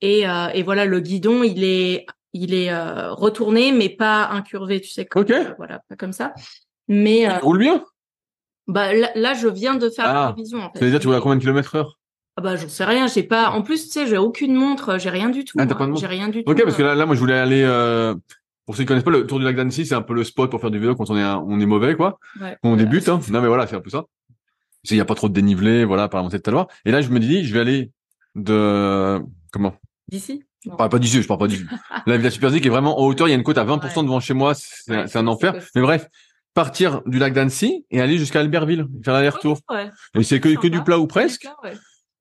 [0.00, 4.80] Et, euh, et voilà, le guidon, il est, il est euh, retourné, mais pas incurvé,
[4.80, 5.04] tu sais.
[5.04, 5.32] Comme, Ok.
[5.56, 6.32] voilà, pas comme ça.
[6.86, 7.84] Mais roules bien?
[8.68, 10.58] bah là, là, je viens de faire la Ah, révision.
[10.60, 10.78] En fait.
[10.78, 11.98] Ça veut dire, tu roules à combien de kilomètres heure?
[12.40, 13.50] Ah bah j'en sais rien, j'ai pas.
[13.50, 15.58] En plus, tu sais, j'ai aucune montre, j'ai rien du tout.
[15.60, 15.66] Ah,
[15.98, 16.50] J'ai rien du tout.
[16.50, 18.14] Ok, parce que là, là, moi, je voulais aller, euh,
[18.64, 20.50] pour ceux qui connaissent pas, le Tour du lac d'Annecy, c'est un peu le spot
[20.50, 22.18] pour faire du vélo quand on est, un- on est mauvais, quoi.
[22.40, 22.56] Ouais.
[22.62, 22.84] Quand on Voilà.
[22.84, 23.20] débute, hein.
[23.30, 24.04] Non, mais voilà, c'est un peu ça.
[24.90, 26.66] Il y a pas trop de dénivelé, voilà, par la montée de l'heure.
[26.86, 27.90] Et là, je me dis, je vais aller
[28.36, 29.20] de,
[29.52, 29.74] comment?
[30.08, 30.42] D'ici?
[30.64, 30.72] Non.
[30.72, 31.64] Je parle pas d'ici, je parle pas d'ici.
[32.06, 34.02] La Villa Superzik est vraiment en hauteur, il y a une côte à 20% Ouais.
[34.06, 35.54] devant chez moi, c'est Ouais, un enfer.
[35.74, 36.06] Mais bref,
[36.54, 39.58] partir du lac d'Annecy et aller jusqu'à Albertville, faire l'aller-retour.
[39.70, 39.90] Ouais.
[40.18, 41.46] Et c'est que, que du plat ou presque.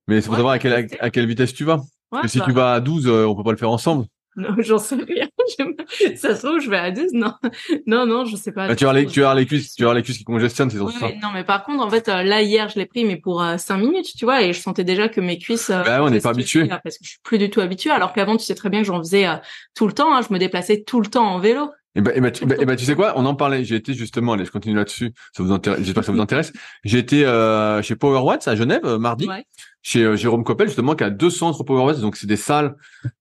[0.09, 1.77] Mais c'est pour Ouais, savoir à quelle, à quelle vitesse tu vas.
[1.77, 3.69] Ouais, Parce que si bah, tu vas à 12, euh, on peut pas le faire
[3.71, 4.05] ensemble.
[4.35, 5.27] Non, j'en sais rien.
[6.15, 7.13] Ça se trouve, je vais à 12.
[7.13, 7.33] Non,
[7.87, 8.67] non, non, je sais pas.
[8.67, 10.79] Bah, tu vas les, tu vas les cuisses, tu vas les cuisses qui congestionnent, c'est
[10.79, 11.07] Ouais, ça.
[11.21, 13.57] non, mais par contre, en fait, euh, là, hier, je l'ai pris, mais pour euh,
[13.57, 15.69] 5 minutes, tu vois, et je sentais déjà que mes cuisses...
[15.69, 16.67] euh, Bah on n'est pas habitué.
[16.67, 18.87] Parce que je suis plus du tout habituée, alors qu'avant, tu sais très bien que
[18.87, 19.35] j'en faisais euh,
[19.75, 20.15] tout le temps.
[20.15, 21.69] hein, je me déplaçais tout le temps en vélo.
[21.95, 23.63] Et ben, et ben, tu, ben, et ben, tu sais quoi, on en parlait.
[23.65, 25.11] J'ai été justement, allez, je continue là-dessus.
[25.35, 26.53] Ça vous intéresse, j'espère que ça vous intéresse.
[26.83, 29.43] J'ai été euh, chez Power Watts à Genève mardi, Ouais.
[29.81, 31.99] Chez euh, Jérôme Coppel justement, qui a deux centres Power Watts.
[31.99, 32.75] Donc c'est des salles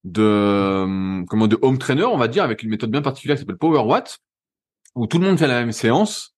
[0.04, 3.40] de euh, comment de home trainer, on va dire, avec une méthode bien particulière qui
[3.40, 4.18] s'appelle Power Watts,
[4.94, 6.34] où tout le monde fait la même séance.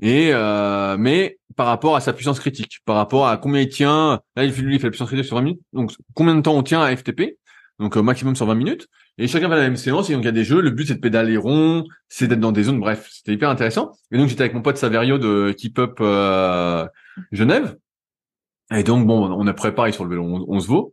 [0.00, 4.20] Et euh, mais par rapport à sa puissance critique, par rapport à combien il tient,
[4.36, 6.40] là il fait, lui, il fait la puissance critique sur 20 minutes, donc combien de
[6.40, 7.38] temps on tient à FTP,
[7.78, 10.26] donc au maximum sur 20 minutes, et chacun fait la même séance, et donc il
[10.26, 12.80] y a des jeux, le but c'est de pédaler rond, c'est d'être dans des zones,
[12.80, 13.92] bref, c'était hyper intéressant.
[14.10, 16.86] Et donc j'étais avec mon pote Saverio de Keep Up euh,
[17.30, 17.76] Genève,
[18.78, 20.92] et donc bon, on a préparé sur le vélo, on, on se vaut.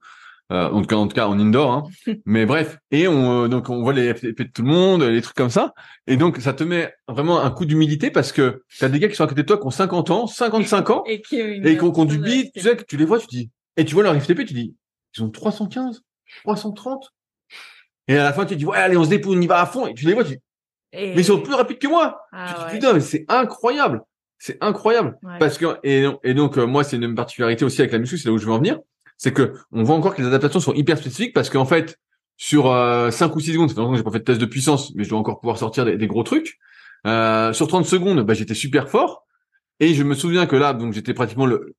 [0.51, 1.83] Euh, en tout cas, en tout cas, en indoor, hein.
[2.25, 2.79] mais bref.
[2.89, 5.51] Et on, euh, donc, on voit les FTP de tout le monde, les trucs comme
[5.51, 5.73] ça.
[6.07, 9.15] Et donc, ça te met vraiment un coup d'humilité parce que t'as des gars qui
[9.15, 11.83] sont à côté de toi qui ont 50 ans, 55 ans, Et qui, et qui
[11.83, 13.93] ont qui ont du bide, tu sais, que tu les vois, tu dis, et tu
[13.93, 14.75] vois leur FTP, tu dis,
[15.15, 16.01] ils ont 315,
[16.43, 17.13] 330.
[18.07, 19.67] Et à la fin, tu dis, ouais, allez, on se dépouille, on y va à
[19.67, 19.85] fond.
[19.85, 20.41] Et tu les vois, tu dis,
[20.93, 21.13] Et...
[21.13, 22.21] Mais ils sont plus rapides que moi.
[22.31, 22.71] Ah, Tu dis, ouais.
[22.71, 24.01] Putain, mais c'est incroyable.
[24.39, 25.17] C'est incroyable.
[25.21, 25.37] Ouais.
[25.37, 28.29] Parce que et, et donc euh, moi c'est une particularité aussi avec la muscu, c'est
[28.29, 28.79] là où je veux en venir,
[29.17, 31.97] c'est que on voit encore que les adaptations sont hyper spécifiques parce qu'en fait
[32.37, 35.03] sur euh, 5 ou 6 secondes, que j'ai pas fait de test de puissance, mais
[35.03, 36.57] je dois encore pouvoir sortir des, des gros trucs.
[37.05, 39.25] Euh, sur 30 secondes, bah, j'étais super fort
[39.81, 41.75] et je me souviens que là donc j'étais pratiquement le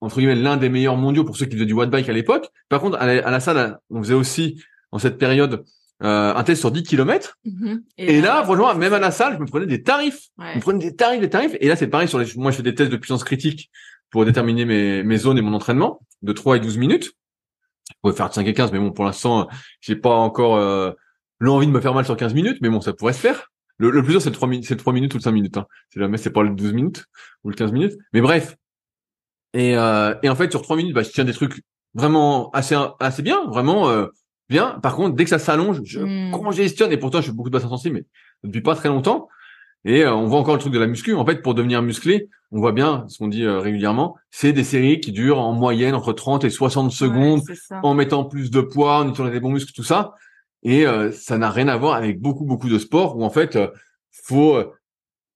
[0.00, 2.48] entre guillemets l'un des meilleurs mondiaux pour ceux qui faisaient du watt bike à l'époque.
[2.68, 5.64] Par contre à la, à la salle, on faisait aussi en cette période
[6.02, 7.82] euh, un test sur 10 km Mhm.
[7.96, 10.28] et, là, franchement, même à la salle, je me prenais des tarifs.
[10.38, 10.50] Ouais.
[10.52, 11.56] Je me prenais des tarifs, des tarifs.
[11.60, 13.70] Et là, c'est pareil sur les, moi, je fais des tests de puissance critique
[14.10, 17.12] pour déterminer mes, mes zones et mon entraînement de 3 et 12 minutes.
[17.88, 19.48] Je pourrais faire de 5 et 15, mais bon, pour l'instant,
[19.80, 20.92] j'ai pas encore, euh,
[21.38, 23.50] l'envie de me faire mal sur 15 minutes, mais bon, ça pourrait se faire.
[23.78, 25.32] Le, le plus dur, c'est le 3 minutes, c'est le 3 minutes ou le 5
[25.32, 25.66] minutes, hein.
[25.90, 27.04] C'est jamais, c'est pas le 12 minutes
[27.44, 27.92] ou le 15 minutes.
[28.12, 28.56] Mais bref.
[29.54, 31.62] Et, euh, et en fait, sur 3 minutes, bah, je tiens des trucs
[31.94, 34.06] vraiment assez, assez bien, vraiment, euh,
[34.48, 34.78] bien.
[34.82, 36.30] Par contre, dès que ça s'allonge, je Mm.
[36.32, 38.04] congestionne et pourtant je fais beaucoup de bassin sensible, mais
[38.50, 39.28] depuis pas très longtemps.
[39.84, 41.14] Et euh, on voit encore le truc de la muscu.
[41.14, 44.64] En fait, pour devenir musclé, on voit bien ce qu'on dit euh, régulièrement, c'est des
[44.64, 48.60] séries qui durent en moyenne entre 30 et 60 secondes, Ouais, en mettant plus de
[48.60, 50.14] poids, en utilisant des bons muscles, tout ça.
[50.62, 53.54] Et euh, ça n'a rien à voir avec beaucoup beaucoup de sports où en fait,
[53.56, 53.68] euh,
[54.24, 54.72] faut euh,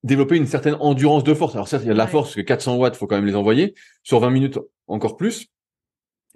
[0.03, 1.55] développer une certaine endurance de force.
[1.55, 2.11] Alors certes, il y a de la Ouais.
[2.11, 5.47] force, parce que 400 watts, faut quand même les envoyer sur 20 minutes encore plus.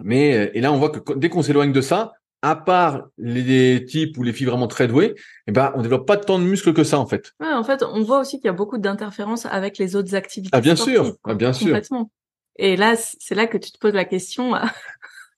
[0.02, 2.12] Mais euh, et là, on voit que dès qu'on s'éloigne de ça,
[2.44, 5.14] à part les types ou les filles vraiment très douées,
[5.46, 7.32] eh ben, on développe pas tant de muscles que ça en fait.
[7.40, 10.50] Ouais, en fait, on voit aussi qu'il y a beaucoup d'interférences avec les autres activités.
[10.52, 11.68] Ah bien sûr, sportives, ah bien sûr.
[11.68, 12.10] Complètement.
[12.56, 14.70] Et là, c'est là que tu te poses la question à,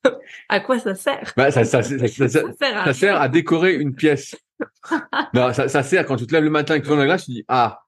[0.49, 1.33] à quoi ça sert?
[1.37, 2.45] Bah, ça, ça, ça, sert
[2.77, 3.23] à ça sert rien.
[3.23, 4.35] à décorer une pièce.
[5.33, 7.07] non, ça, ça sert quand tu te lèves le matin et que tu vois la
[7.07, 7.85] glace, tu dis ah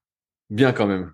[0.49, 1.11] bien quand même.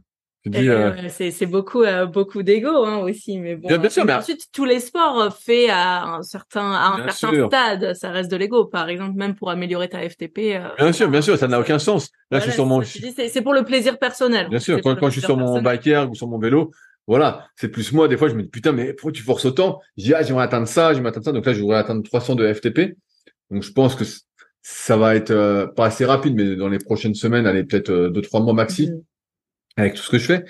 [0.47, 4.05] Euh, euh, c'est c'est beaucoup euh, beaucoup d'ego hein, aussi mais bon Bien- bien sûr,
[4.05, 7.35] mais mais- ensuite tous les sports euh, faits à un certain à un Bien certain
[7.35, 7.47] sûr.
[7.47, 11.09] stade ça reste de l'ego par exemple même pour améliorer ta FTP euh, bien sûr,
[11.09, 12.09] bien sûr, ça n'a aucun sens.
[12.29, 15.13] Là, je suis sur mon, c'est- pour le plaisir personnel Bien sûr, quand, quand je
[15.13, 16.69] suis sur mon biker ou sur mon vélo,
[17.07, 18.07] voilà, c'est plus moi.
[18.07, 19.79] Des fois, je me dis putain, mais pourquoi tu forces autant?
[19.97, 21.31] Je dis ah, j'aimerais atteindre ça, j'aimerais atteindre ça.
[21.31, 22.95] Donc là, je voudrais atteindre 300 de FTP.
[23.51, 24.03] Donc je pense que
[24.61, 28.09] ça va être euh, pas assez rapide, mais dans les prochaines semaines, allez peut-être euh,
[28.09, 29.01] deux trois mois maxi Mhm.
[29.77, 30.45] Avec tout ce que je fais,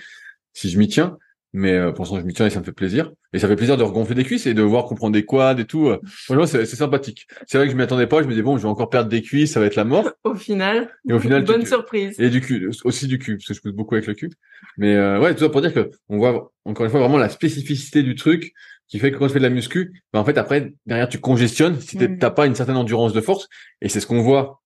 [0.53, 1.17] si je m'y tiens.
[1.57, 3.13] Mais euh, pour l'instant, je m'y tiens et ça me fait plaisir.
[3.31, 5.55] Et ça fait plaisir de regonfler des cuisses et de voir qu'on prend des quads
[5.57, 5.87] et tout.
[5.87, 6.01] euh.
[6.05, 7.27] Franchement, c'est c'est sympathique.
[7.47, 8.21] C'est vrai que je m'y attendais pas.
[8.21, 10.09] Je me dis bon, je vais encore perdre des cuisses, ça va être la mort.
[10.25, 13.47] au final Et au final, bonne tu- surprise et du cul, aussi du cul, parce
[13.47, 14.29] que je pousse beaucoup avec le cul.
[14.77, 17.29] Mais euh, ouais, tout ça pour dire que on voit encore une fois vraiment la
[17.29, 18.51] spécificité du truc
[18.89, 21.19] qui fait que quand tu fais de la muscu, bah en fait après derrière tu
[21.19, 22.19] congestionnes si Mhm.
[22.19, 23.47] t'as pas une certaine endurance de force.
[23.81, 24.61] Et c'est ce qu'on voit.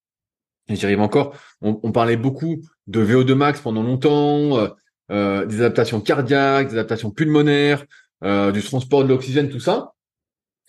[0.70, 1.36] J'y arrive encore.
[1.62, 4.68] On, on parlait beaucoup de VO2 max pendant longtemps, euh,
[5.12, 7.86] euh, des adaptations cardiaques, des adaptations pulmonaires,
[8.24, 9.94] euh, du transport de l'oxygène, tout ça.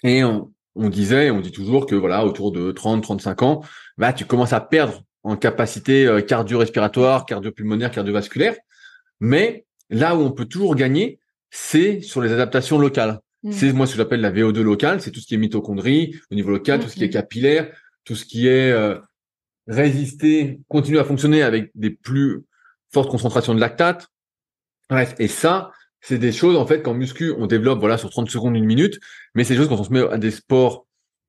[0.02, 3.62] Et on, on disait, on dit toujours que voilà, autour de 30-35 ans,
[3.98, 8.54] bah tu commences à perdre en capacité cardio-respiratoire, cardio-pulmonaire, cardiovasculaire.
[9.20, 11.18] Mais là où on peut toujours gagner,
[11.50, 13.20] c'est sur les adaptations locales.
[13.42, 13.52] Mhm.
[13.52, 16.34] C'est moi ce que j'appelle la VO2 locale, c'est tout ce qui est mitochondrie au
[16.34, 17.12] niveau local, tout ce qui est Mhm.
[17.12, 17.70] capillaire,
[18.04, 18.98] tout ce qui est euh,
[19.66, 22.42] résister, continuer à fonctionner avec des plus
[22.92, 24.08] fortes concentrations de lactate.
[24.88, 25.70] Bref, et ça,
[26.00, 28.98] c'est des choses en fait qu'en muscu on développe voilà sur 30 secondes une minute,
[29.34, 30.86] mais c'est des choses quand on se met à des sports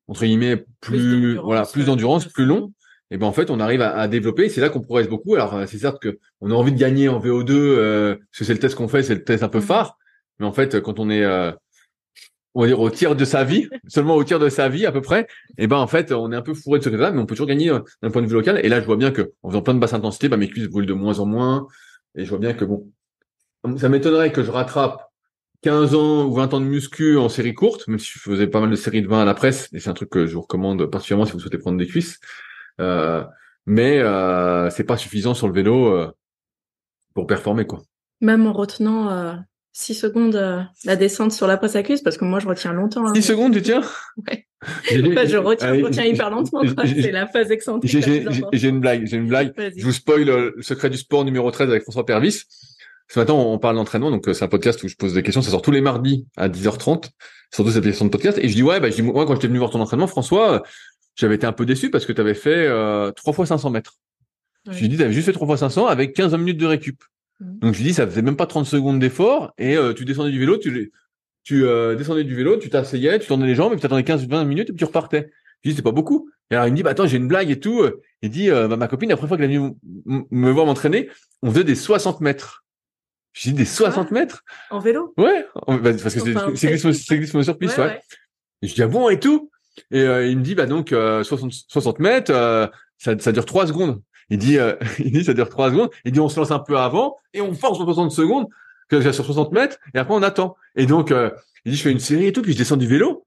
[0.08, 2.72] entre guillemets plus voilà plus d'endurance, de plus long.
[3.10, 4.48] Et ben en fait on arrive à, à développer.
[4.48, 5.34] C'est là qu'on progresse beaucoup.
[5.34, 8.44] Alors euh, c'est certes que on a envie de gagner en VO2 euh, parce que
[8.46, 9.64] c'est le test qu'on fait, c'est le test un peu Mhm.
[9.64, 9.98] phare.
[10.38, 11.52] Mais en fait quand on est euh,
[12.54, 14.92] on va dire au tiers de sa vie, seulement au tiers de sa vie à
[14.92, 15.26] peu près,
[15.58, 17.34] et ben en fait on est un peu fourré de ce côté-là, mais on peut
[17.34, 18.60] toujours gagner euh, d'un point de vue local.
[18.62, 20.68] Et là je vois bien que en faisant plein de basses intensités, bah, mes cuisses
[20.68, 21.66] brûlent de moins en moins.
[22.14, 22.90] Et je vois bien que bon,
[23.78, 25.10] ça m'étonnerait que je rattrape
[25.62, 28.60] 15 ans ou 20 ans de muscu en série courte, même si je faisais pas
[28.60, 30.42] mal de séries de 20 à la presse, et c'est un truc que je vous
[30.42, 32.18] recommande particulièrement si vous souhaitez prendre des cuisses.
[32.80, 33.22] Euh,
[33.66, 36.12] mais euh, c'est pas suffisant sur le vélo euh,
[37.14, 37.82] pour performer quoi.
[38.20, 39.34] même en retenant euh,
[39.72, 43.06] 6 secondes euh, la descente sur la presse cuisse parce que moi je retiens longtemps
[43.06, 43.12] hein.
[43.12, 43.82] 10 secondes, tu tiens?
[44.28, 44.46] Ouais.
[44.64, 47.90] Enfin, je retiens, je j'ai- retiens hyper lentement c'est la phase excentrique
[48.52, 49.52] J'ai une blague, j'ai une blague.
[49.76, 52.42] Je vous spoil euh, le secret du sport numéro 13 avec François Pervis.
[53.08, 55.42] Ce matin, on parle d'entraînement, donc euh, c'est un podcast où je pose des questions.
[55.42, 57.10] Ça sort tous les mardis à 10h30
[57.52, 58.38] sur deux applications de podcast.
[58.40, 60.52] Et je dis ouais, bah, je dis moi quand j'étais venu voir ton entraînement, François,
[60.54, 60.58] euh,
[61.16, 63.94] j'avais été un peu déçu parce que tu avais fait euh, 3 fois 500 mètres.
[64.66, 64.74] Ouais.
[64.74, 67.02] Je lui dis t'avais juste fait 3 fois 500 avec 15 minutes de récup.
[67.42, 67.58] Mhm.
[67.60, 70.38] Donc je dis ça faisait même pas 30 secondes d'effort et euh, tu descendais du
[70.38, 70.92] vélo, tu
[71.44, 74.44] tu euh, descendais du vélo, tu t'asseyais, tu tournais les jambes et puis t'attendais 15-20
[74.46, 75.30] minutes et puis tu repartais.
[75.64, 76.30] Je dis c'est pas beaucoup.
[76.50, 77.84] Et alors il me dit bah attends j'ai une blague et tout.
[78.22, 79.74] Il dit euh, bah, ma copine la première fois qu'elle m-
[80.30, 81.08] me voir m'entraîner,
[81.42, 82.64] on faisait des 60 mètres.
[83.32, 84.44] Je dis des 60 mètres?
[84.70, 85.14] En vélo?
[85.16, 87.04] Ouais, bah, parce que c'est Enfin, c'est cyclisme, presque.
[87.06, 87.90] cyclisme sur piste, Ouais, ouais.
[87.90, 88.00] ouais.
[88.62, 89.50] Et je dis ah bon et tout?
[89.90, 92.66] Et euh, il me dit bah donc euh, 60, 60 mètres, euh,
[92.98, 94.02] ça, ça dure 3 secondes.
[94.30, 95.90] Il dit, euh, il dit, ça dure trois secondes.
[96.04, 98.46] Il dit, on se lance un peu avant et on force sur 60 secondes,
[98.88, 100.56] que sur 60 mètres, et après on attend.
[100.76, 101.30] Et donc, euh,
[101.64, 103.26] il dit, je fais une série et tout, puis je descends du vélo.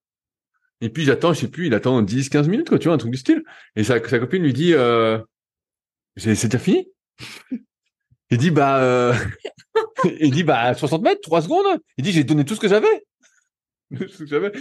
[0.81, 2.97] Et puis j'attends, je sais plus, il attend 10, 15 minutes, quoi, tu vois, un
[2.97, 3.43] truc du style.
[3.75, 5.19] Et sa, sa copine lui dit, euh,
[6.17, 6.87] c'est déjà fini?
[8.31, 9.13] Il dit, bah, euh...
[10.19, 11.79] il dit, bah, 60 mètres, 3 secondes.
[11.97, 13.05] Il dit, j'ai donné tout ce que j'avais.
[13.95, 14.51] tout ce que j'avais.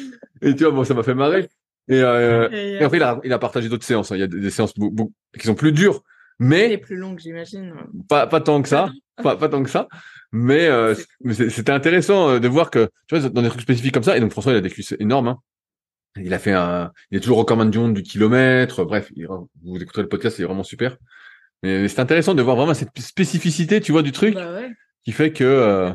[0.42, 1.48] Et tu vois, bon, ça m'a fait marrer.
[1.88, 4.12] Et, euh, et, après, il a, il a partagé d'autres séances.
[4.12, 4.16] Hein.
[4.16, 6.02] Il y a des, des séances qui sont plus dures,
[6.38, 7.74] mais les plus longues, j'imagine.
[8.08, 8.90] Pas, pas tant que ça,
[9.22, 9.88] pas, pas tant que ça.
[10.32, 10.94] Mais, euh,
[11.32, 14.16] c'était intéressant euh, de voir que, tu vois, dans des trucs spécifiques comme ça.
[14.16, 15.28] Et donc François, il a des cuisses énormes.
[15.28, 15.38] Hein.
[16.16, 18.84] Il a fait un, il est toujours recordman du monde du kilomètre.
[18.84, 20.96] Bref, il, vous écouterez le podcast, c'est vraiment super.
[21.62, 24.70] Mais c'est intéressant de voir vraiment cette spécificité, tu vois, du truc, bah ouais.
[25.04, 25.92] qui fait que euh,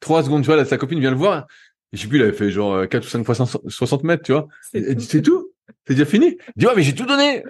[0.00, 1.46] trois secondes, tu vois, là, sa copine vient le voir.
[1.92, 4.32] Et je sais plus, il avait fait genre 4 ou 5 fois 60 mètres, tu
[4.32, 4.48] vois.
[4.72, 5.52] C'est tout?
[5.86, 6.38] C'est déjà fini?
[6.56, 7.44] Il dit, ouais, mais j'ai tout donné.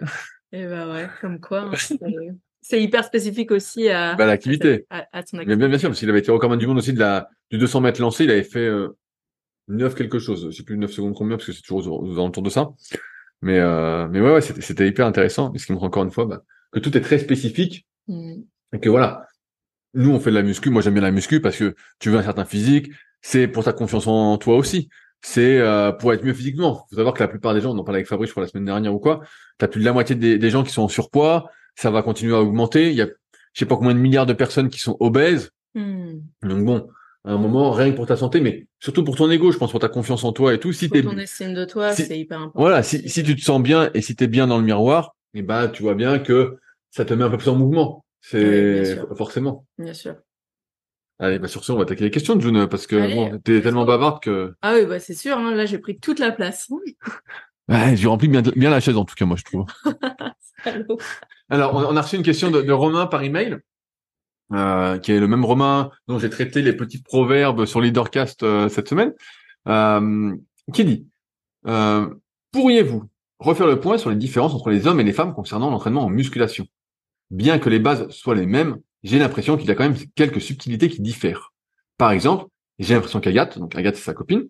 [0.53, 1.71] Et bah ouais, comme quoi.
[1.73, 4.87] Hein, c'est hyper spécifique aussi à, bah, l'activité.
[4.91, 5.47] À, à, ton activité.
[5.47, 7.59] Mais bien, bien sûr, parce qu'il avait été recordman du monde aussi de la, du
[7.59, 8.25] 200 mètres lancé.
[8.25, 8.97] Il avait fait euh,
[9.69, 10.49] 9 quelque chose.
[10.51, 12.71] Je sais plus 9 secondes combien, parce que c'est toujours aux, aux alentours de ça.
[13.43, 15.53] Mais, euh, mais ouais, ouais c'était hyper intéressant.
[15.55, 17.87] Et ce qui montre encore une fois bah, que tout est très spécifique.
[18.09, 18.41] Mm.
[18.73, 19.27] Et que voilà,
[19.95, 20.71] nous, on fait de la muscu.
[20.71, 22.91] Moi, j'aime bien la muscu parce que tu veux un certain physique.
[23.21, 24.89] C'est pour ta confiance en toi aussi
[25.23, 26.87] c'est euh, pour être mieux physiquement.
[26.91, 28.49] Faut savoir que la plupart des gens, on en parlait avec Fabrice, je crois, la
[28.49, 29.21] semaine dernière ou quoi,
[29.59, 32.35] t'as plus de la moitié des, des, gens qui sont en surpoids, ça va continuer
[32.35, 32.91] à augmenter.
[32.91, 35.51] Il y a, je sais pas combien de milliards de personnes qui sont obèses.
[35.75, 36.19] Mm.
[36.43, 36.89] Donc bon,
[37.25, 39.71] à un moment, rien que pour ta santé, mais surtout pour ton ego, je pense,
[39.71, 40.73] pour ta confiance en toi et tout.
[40.73, 42.61] Si pour ton estime de toi, si, c'est hyper important.
[42.61, 45.43] Voilà, si, si tu te sens bien et si t'es bien dans le miroir, eh
[45.43, 46.57] ben, tu vois bien que
[46.91, 48.05] ça te met un peu plus en mouvement.
[48.21, 49.67] C'est oui, forcément.
[49.79, 50.15] Bien sûr.
[51.19, 53.85] Allez, bah sur ce, on va attaquer les questions, June, parce que bon, t'es tellement
[53.85, 54.55] bavarde que.
[54.63, 55.39] Ah oui, bah c'est sûr.
[55.39, 56.71] Hein, là, j'ai pris toute la place.
[57.69, 59.67] ouais, j'ai rempli bien, bien la chaise en tout cas, moi je trouve.
[61.49, 63.59] Alors, on, on, a reçu une question de, de Romain par email,
[64.53, 68.69] euh, qui est le même Romain dont j'ai traité les petits proverbes sur Leadercast euh,
[68.69, 69.13] cette semaine,
[69.69, 70.35] euh,
[70.73, 71.09] qui dit
[71.67, 72.09] euh,
[72.53, 73.05] pourriez-vous
[73.39, 76.11] refaire le point sur les différences entre les hommes et les femmes concernant l'entraînement en
[76.11, 76.67] musculation,
[77.31, 80.41] bien que les bases soient les mêmes j'ai l'impression qu'il y a quand même quelques
[80.41, 81.53] subtilités qui diffèrent.
[81.97, 82.47] Par exemple,
[82.79, 84.45] j'ai l'impression qu'Agathe, donc Agathe c'est sa copine,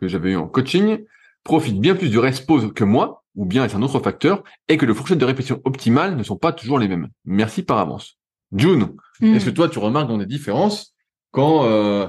[0.00, 1.04] que j'avais eu en coaching,
[1.44, 4.86] profite bien plus du pause que moi, ou bien est un autre facteur, et que
[4.86, 7.08] les fourchettes de répétition optimales ne sont pas toujours les mêmes.
[7.24, 8.16] Merci par avance.
[8.52, 9.34] June, Mm.
[9.34, 10.94] est-ce que toi tu remarques dans des différences
[11.32, 12.08] quand euh,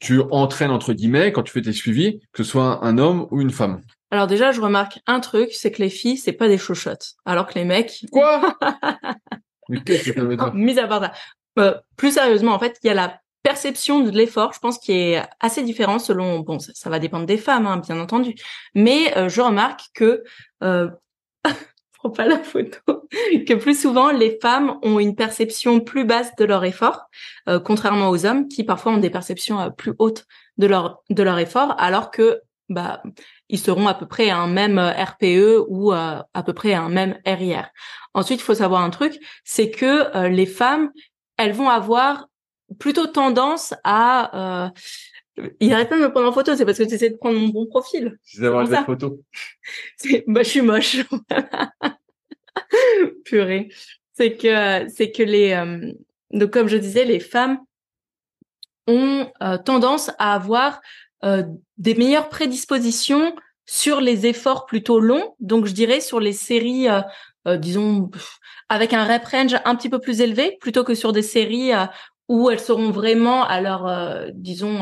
[0.00, 3.40] tu entraînes entre guillemets, quand tu fais tes suivis, que ce soit un homme ou
[3.40, 3.80] une femme?
[4.10, 7.46] Alors déjà, je remarque un truc, c'est que les filles, c'est pas des chochottes, alors
[7.46, 8.04] que les mecs.
[8.10, 8.56] Quoi?
[10.78, 11.12] À part ça.
[11.58, 14.92] Euh, plus sérieusement, en fait, il y a la perception de l'effort, je pense, qui
[14.92, 16.40] est assez différent selon.
[16.40, 18.34] Bon, ça, ça va dépendre des femmes, hein, bien entendu.
[18.74, 20.24] Mais euh, je remarque que.
[20.62, 20.88] Euh...
[22.02, 22.78] prends pas la photo.
[23.46, 27.06] que plus souvent, les femmes ont une perception plus basse de leur effort,
[27.48, 30.26] euh, contrairement aux hommes qui parfois ont des perceptions euh, plus hautes
[30.58, 33.02] de leur de leur effort, alors que bah
[33.52, 36.80] ils seront à peu près à un même RPE ou euh, à peu près à
[36.80, 37.68] un même RIR.
[38.14, 40.90] Ensuite, il faut savoir un truc, c'est que euh, les femmes,
[41.36, 42.28] elles vont avoir
[42.80, 44.64] plutôt tendance à...
[44.66, 44.70] Euh...
[45.60, 47.38] Il arrête pas de me prendre en photo, c'est parce que tu essaies de prendre
[47.38, 48.18] mon bon profil.
[48.22, 49.22] C'est d'avoir cette photo.
[50.26, 50.96] bah, je suis moche.
[53.24, 53.68] Purée.
[54.14, 55.52] C'est que, c'est que les...
[55.52, 55.92] Euh...
[56.32, 57.58] Donc, comme je disais, les femmes
[58.86, 60.78] ont euh, tendance à avoir euh,
[61.22, 63.34] des meilleures prédispositions
[63.66, 65.34] sur les efforts plutôt longs.
[65.40, 67.00] Donc, je dirais sur les séries, euh,
[67.46, 68.10] euh, disons,
[68.68, 71.86] avec un rep range un petit peu plus élevé, plutôt que sur des séries euh,
[72.28, 74.80] où elles seront vraiment à leur, euh, disons,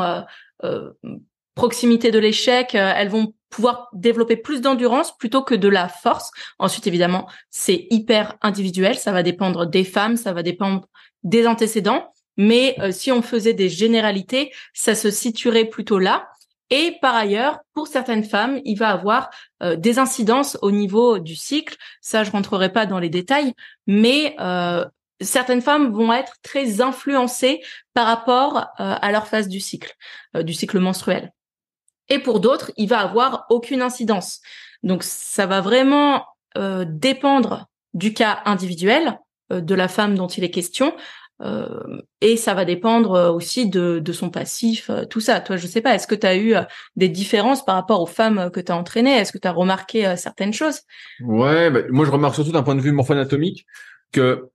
[1.55, 2.75] proximité de l'échec.
[2.75, 6.31] elles vont pouvoir développer plus d'endurance plutôt que de la force.
[6.59, 8.97] Ensuite, évidemment, c'est hyper individuel.
[8.97, 10.87] Ça va dépendre des femmes, ça va dépendre
[11.23, 12.13] des antécédents.
[12.43, 16.31] Mais euh, si on faisait des généralités, ça se situerait plutôt là.
[16.71, 19.29] Et par ailleurs, pour certaines femmes, il va avoir
[19.63, 21.77] euh, des incidences au niveau du cycle.
[22.01, 23.53] Ça, je rentrerai pas dans les détails,
[23.87, 24.87] mais euh,
[25.21, 27.61] certaines femmes vont être très influencées
[27.93, 29.95] par rapport à leur phase du cycle,
[30.35, 31.33] du cycle menstruel.
[32.09, 34.41] Et pour d'autres, il va avoir aucune incidence.
[34.83, 36.25] Donc, ça va vraiment
[36.57, 39.19] dépendre du cas individuel
[39.51, 40.95] de la femme dont il est question.
[41.43, 45.41] Euh, et ça va dépendre aussi de, de son passif, euh, tout ça.
[45.41, 46.63] Toi, je sais pas, est-ce que tu as eu euh,
[46.97, 49.17] des différences par rapport aux femmes que tu as entraînées?
[49.17, 50.81] Est-ce que tu as remarqué euh, certaines choses?
[51.21, 53.67] Ouais, bah, moi je remarque surtout d'un point de vue morpho-anatomique
[54.13, 54.49] que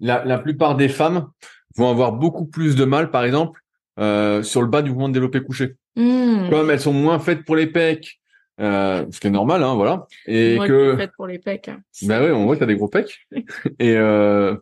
[0.00, 1.28] la, la plupart des femmes
[1.76, 3.60] vont avoir beaucoup plus de mal, par exemple,
[3.98, 5.76] euh, sur le bas du mouvement de développé couché.
[5.96, 6.50] Mmh.
[6.50, 8.20] Comme elles sont moins faites pour les pecs,
[8.60, 10.06] euh, ce qui est normal, hein, voilà.
[10.26, 11.68] Et Moi, que, pour les pecs.
[11.68, 11.80] hein.
[12.02, 13.26] bah ouais, on voit que t'as des gros pecs.
[13.78, 14.54] et euh...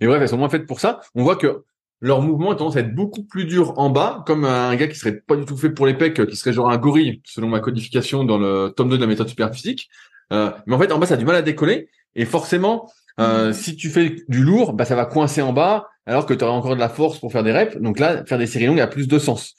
[0.00, 1.00] et bref, elles sont moins faites pour ça.
[1.14, 1.64] On voit que
[2.00, 4.94] leur mouvement a tendance à être beaucoup plus dur en bas, comme un gars qui
[4.96, 7.60] serait pas du tout fait pour les pecs, qui serait genre un gorille, selon ma
[7.60, 9.88] codification dans le tome 2 de la méthode super physique.
[10.32, 11.88] Euh, mais en fait, en bas, ça a du mal à décoller.
[12.14, 16.24] Et forcément, euh, si tu fais du lourd, bah, ça va coincer en bas, alors
[16.26, 17.76] que tu auras encore de la force pour faire des reps.
[17.78, 19.54] Donc là, faire des séries longues a plus de sens.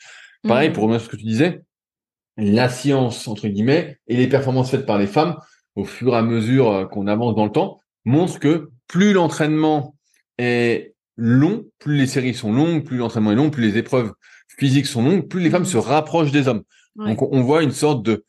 [0.47, 0.73] Pareil, Mhm.
[0.75, 1.61] pour revenir sur ce que tu disais,
[2.37, 5.35] la science, entre guillemets, et les performances faites par les femmes,
[5.75, 9.95] au fur et à mesure euh, qu'on avance dans le temps, montrent que plus l'entraînement
[10.37, 14.11] est long, plus les séries sont longues, plus l'entraînement est long, plus les épreuves
[14.57, 16.63] physiques sont longues, plus les femmes se rapprochent des hommes.
[16.97, 17.07] Ouais.
[17.07, 18.25] Donc on- voit une sorte de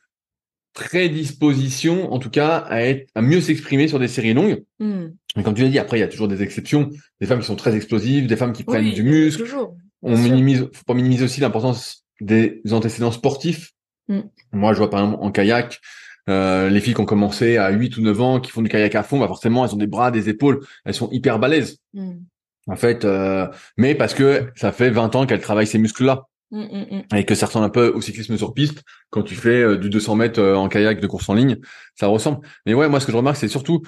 [0.74, 4.62] prédisposition, en tout cas, à être, à mieux s'exprimer sur des séries longues.
[4.78, 5.14] Mhm.
[5.36, 6.90] Mais comme tu l'as dit, après, il y a toujours des exceptions.
[7.20, 9.42] Des femmes qui sont très explosives, des femmes qui prennent Oui, du muscle.
[9.42, 9.76] Toujours.
[10.02, 10.24] On sûr.
[10.24, 13.72] minimise, faut pas minimiser aussi l'importance des antécédents sportifs.
[14.08, 14.20] Mm.
[14.52, 15.80] Moi, je vois par exemple en kayak,
[16.28, 18.94] euh, les filles qui ont commencé à 8 ou 9 ans, qui font du kayak
[18.94, 21.78] à fond, bah forcément, elles ont des bras, des épaules, elles sont hyper balèzes.
[21.94, 22.24] Mhm.
[22.66, 26.26] En fait, euh, mais parce que ça fait 20 ans qu'elles travaillent ces muscles-là.
[26.52, 27.18] Mhm, mhm.
[27.18, 28.82] Et que ça ressemble un peu au cyclisme sur piste.
[29.10, 31.58] Quand tu fais euh, du 200 mètres euh, en kayak de course en ligne,
[31.94, 32.46] ça ressemble.
[32.66, 33.82] Mais ouais, moi, ce que je remarque, c'est surtout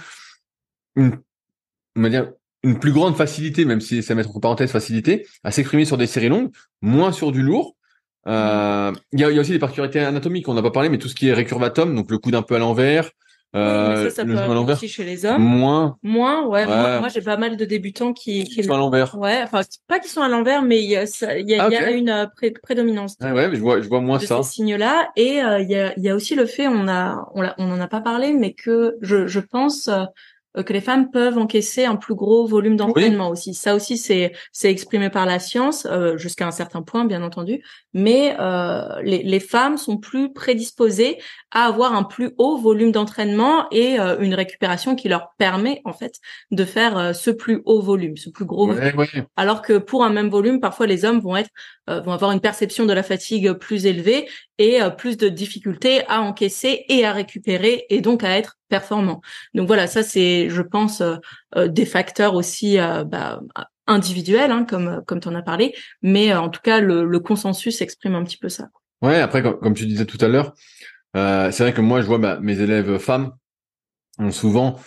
[0.95, 1.19] une,
[1.97, 5.51] on va dire, une plus grande facilité, même si ça met entre parenthèses facilité, à
[5.51, 7.77] s'exprimer sur des séries longues, moins sur du lourd.
[8.27, 10.99] Euh, Il y, a, y a aussi des particularités anatomiques, on n'a pas parlé, mais
[10.99, 13.11] tout ce qui est récurvatum, donc le coude un peu à l'envers,
[13.55, 15.43] euh, mais ça, ça le peut genou à arriver l'envers, aussi chez les hommes.
[15.43, 16.65] moins, Moins, ouais.
[16.65, 16.67] Ouais.
[16.67, 19.19] Moi, moi, j'ai pas mal de débutants qui, qui genou à l'envers.
[19.19, 21.65] Ouais, enfin, pas qu'ils sont à l'envers, mais il y a, ça- il y a,
[21.65, 23.89] Ah, il y a une euh, pré- prédominance de, Ouais, ouais, mais je vois, je
[23.89, 24.43] vois moins de ça.
[24.43, 25.11] ces signes-là.
[25.17, 27.55] Et euh, il y, a, il y a aussi le fait, on a, on, l'a-
[27.59, 29.91] on en a pas parlé, mais que je, je pense
[30.55, 33.55] que les femmes peuvent encaisser un plus gros volume d'entraînement aussi.
[33.55, 37.63] Ça aussi, c'est, c'est exprimé par la science euh, jusqu'à un certain point, bien entendu.
[37.95, 41.19] Mais euh, les, les femmes sont plus prédisposées
[41.51, 45.93] à avoir un plus haut volume d'entraînement et euh, une récupération qui leur permet en
[45.93, 46.15] fait
[46.51, 48.83] de faire euh, ce plus haut volume, ce plus gros volume.
[48.83, 49.27] Ouais, ouais.
[49.37, 51.51] Alors que pour un même volume, parfois les hommes vont être
[51.91, 54.29] euh, vont avoir une perception de la fatigue plus élevée
[54.59, 59.21] et euh, plus de difficultés à encaisser et à récupérer et donc à être performants.
[59.55, 61.17] Donc voilà, ça c'est, je pense, euh,
[61.57, 63.41] euh, des facteurs aussi euh, bah,
[63.93, 67.21] individuels, hein, comme comme tu en as parlé, mais euh, en tout cas le, le
[67.21, 68.69] consensus exprime un petit peu ça.
[69.03, 70.55] Ouais, après, comme, comme tu disais tout à l'heure,
[71.17, 73.33] euh, c'est vrai que moi, je vois bah, mes élèves femmes
[74.19, 74.79] ont souvent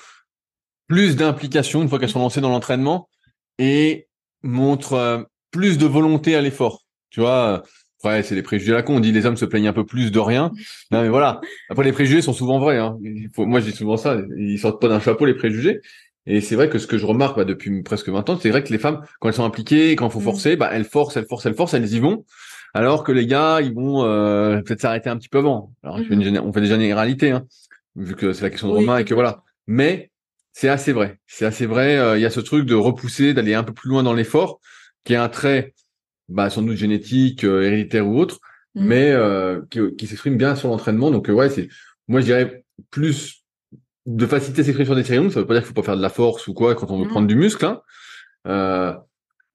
[0.87, 3.09] plus d'implication une fois qu'elles sont lancées dans l'entraînement
[3.57, 4.07] et
[4.43, 6.85] montrent euh, plus de volonté à l'effort.
[7.09, 7.63] Tu vois,
[8.03, 8.97] euh, ouais, c'est les préjugés à la con.
[8.97, 10.51] On dit les hommes se plaignent un peu plus de rien.
[10.91, 11.41] Non, mais voilà.
[11.69, 12.77] Après, les préjugés sont souvent vrais.
[12.77, 12.97] Hein.
[13.03, 14.17] Il faut, moi, je dis souvent ça.
[14.37, 15.81] Ils sortent pas d'un chapeau les préjugés.
[16.27, 18.63] Et c'est vrai que ce que je remarque bah, depuis presque 20 ans, c'est vrai
[18.63, 20.23] que les femmes, quand elles sont impliquées, quand il faut Mm.
[20.23, 22.25] forcer, bah, elles forcent, elles forcent, elles forcent, elles y vont.
[22.73, 25.71] Alors que les gars, ils vont euh, peut-être s'arrêter un petit peu avant.
[25.83, 27.45] Alors, on fait des généralités, hein,
[27.95, 29.43] vu que c'est la question de Oui, Romain et que voilà.
[29.67, 30.11] Mais
[30.51, 31.19] c'est assez vrai.
[31.27, 31.97] C'est assez vrai.
[31.97, 34.59] euh, Il y a ce truc de repousser, d'aller un peu plus loin dans l'effort,
[35.05, 35.73] qui est un trait,
[36.27, 38.39] bah, sans doute génétique, euh, héréditaire ou autre,
[38.73, 38.85] Mhm.
[38.87, 41.11] mais euh, qui, qui s'exprime bien sur l'entraînement.
[41.11, 41.69] Donc ouais, c'est,
[42.09, 43.44] moi je dirais plus
[44.05, 45.31] de s'exprimer sur des séries longues.
[45.31, 46.97] Ça veut pas dire qu'il faut pas faire de la force ou quoi quand on
[46.97, 47.09] veut Non.
[47.09, 47.81] prendre du muscle, hein.
[48.47, 48.93] Euh,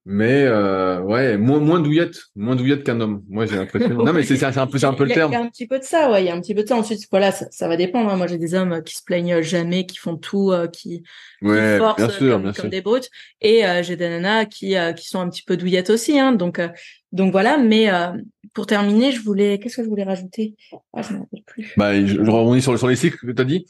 [0.06, 3.22] mais euh, ouais, moins moins douillette, moins douillette qu'un homme.
[3.28, 3.90] Moi j'ai l'impression.
[4.04, 5.30] non mais c'est c'est un peu c'est un peu le terme.
[5.30, 6.22] Il y a un petit peu de ça, ouais.
[6.24, 6.74] Il y a un petit peu de ça.
[6.76, 8.10] Ensuite, voilà, ça, ça va dépendre.
[8.10, 8.16] hein.
[8.16, 11.46] Moi, j'ai des hommes euh, qui se plaignent jamais, qui font tout, euh, qui, qui
[11.46, 12.70] Ouais, forcent bien sûr, comme, bien comme sûr.
[12.70, 13.10] des brutes.
[13.42, 16.18] Et euh, j'ai des nanas qui, euh, qui sont un petit peu douillettes aussi.
[16.18, 16.32] Hein.
[16.32, 16.68] Donc, euh,
[17.12, 17.58] donc voilà.
[17.58, 18.08] Mais euh,
[18.54, 20.56] pour terminer, je voulais, qu'est-ce que je voulais rajouter?
[20.94, 21.74] Ah, je me rappelle plus.
[21.76, 23.66] Bah, je, je rebondis sur, sur les cycles que tu as dit.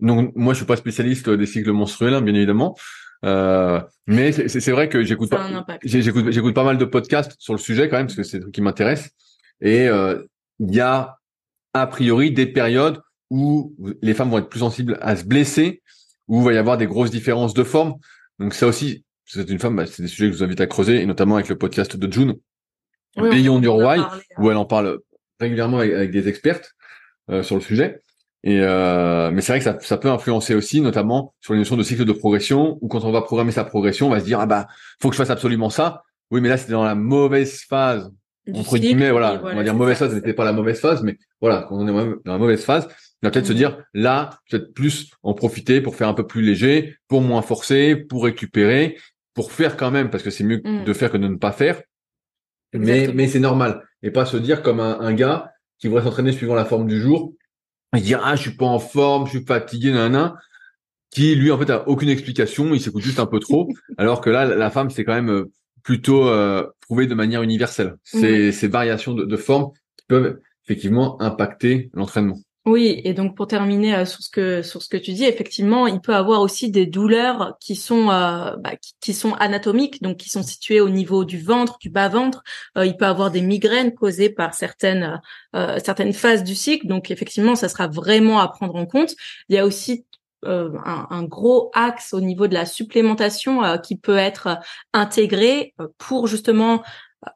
[0.00, 2.76] Donc, moi, je suis pas spécialiste des cycles menstruels, hein, bien évidemment.
[3.24, 5.48] Euh, mais c'est vrai que j'écoute pas,
[5.82, 8.42] j'écoute, j'écoute pas mal de podcasts sur le sujet quand même, parce que c'est des
[8.42, 9.10] trucs qui m'intéressent.
[9.60, 10.22] Et euh,
[10.58, 11.16] il y a,
[11.72, 15.82] a priori, des périodes où les femmes vont être plus sensibles à se blesser,
[16.28, 17.94] où il va y avoir des grosses différences de forme.
[18.38, 20.60] Donc, ça aussi, si c'est une femme, bah, c'est des sujets que je vous invite
[20.60, 22.34] à creuser, et notamment avec le podcast de June,
[23.16, 24.42] Oui, on- Beyond Your on en a Why, parlé, hein.
[24.42, 24.98] où elle en parle
[25.40, 26.72] régulièrement avec, avec des expertes
[27.30, 28.00] euh, sur le sujet.
[28.46, 31.76] Et euh, mais c'est vrai que ça, ça peut influencer aussi, notamment sur les notions
[31.76, 34.38] de cycle de progression, où quand on va programmer sa progression, on va se dire
[34.38, 34.66] ah bah
[35.00, 36.02] faut que je fasse absolument ça.
[36.30, 38.12] Oui, mais là c'était dans la mauvaise phase
[38.46, 40.78] Du entre cycle, guillemets, voilà, on va dire mauvaise ça, phase, n'était pas la mauvaise
[40.78, 42.86] phase, mais voilà, quand on est dans la mauvaise phase,
[43.22, 43.58] on va peut-être se Mhm.
[43.58, 47.96] dire là, peut-être plus en profiter pour faire un peu plus léger, pour moins forcer,
[47.96, 48.98] pour récupérer,
[49.32, 50.84] pour faire quand même, parce que c'est mieux Mhm.
[50.84, 51.80] de faire que de ne pas faire.
[52.74, 53.84] Mais, mais c'est normal.
[54.02, 57.00] Et pas se dire comme un, un gars qui voudrait s'entraîner suivant la forme du
[57.00, 57.32] jour
[57.94, 60.36] et dire ah je suis pas en forme, je suis fatigué, nanana,
[61.10, 63.68] qui lui en fait a aucune explication, il s'écoute juste un peu trop,
[63.98, 65.50] alors que là la femme c'est quand même euh,
[65.82, 67.96] plutôt euh, prouvé de manière universelle.
[68.02, 72.38] C'est ces variations de, de forme qui peuvent effectivement impacter l'entraînement.
[72.66, 75.86] Oui, et donc pour terminer euh, sur ce que sur ce que tu dis, effectivement,
[75.86, 80.30] il peut avoir aussi des douleurs qui sont euh, bah, qui, sont anatomiques, donc qui
[80.30, 82.42] sont situées au niveau du ventre, du bas ventre.
[82.78, 85.20] Euh, il peut avoir des migraines causées par certaines
[85.52, 89.14] certaines phases du cycle, donc effectivement, ça sera vraiment à prendre en compte.
[89.48, 90.06] Il y a aussi
[90.44, 94.58] un, un, gros axe au niveau de la supplémentation qui peut être
[94.92, 96.82] intégré pour justement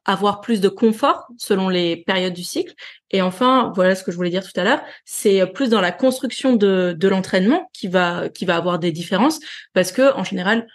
[0.05, 2.74] avoir plus de confort selon les périodes du cycle.
[3.11, 5.93] Et enfin, voilà ce que je voulais dire tout à l'heure, c'est plus dans la
[5.93, 9.41] construction de, de l'entraînement qui va qui va avoir des différences
[9.72, 10.66] parce que en général,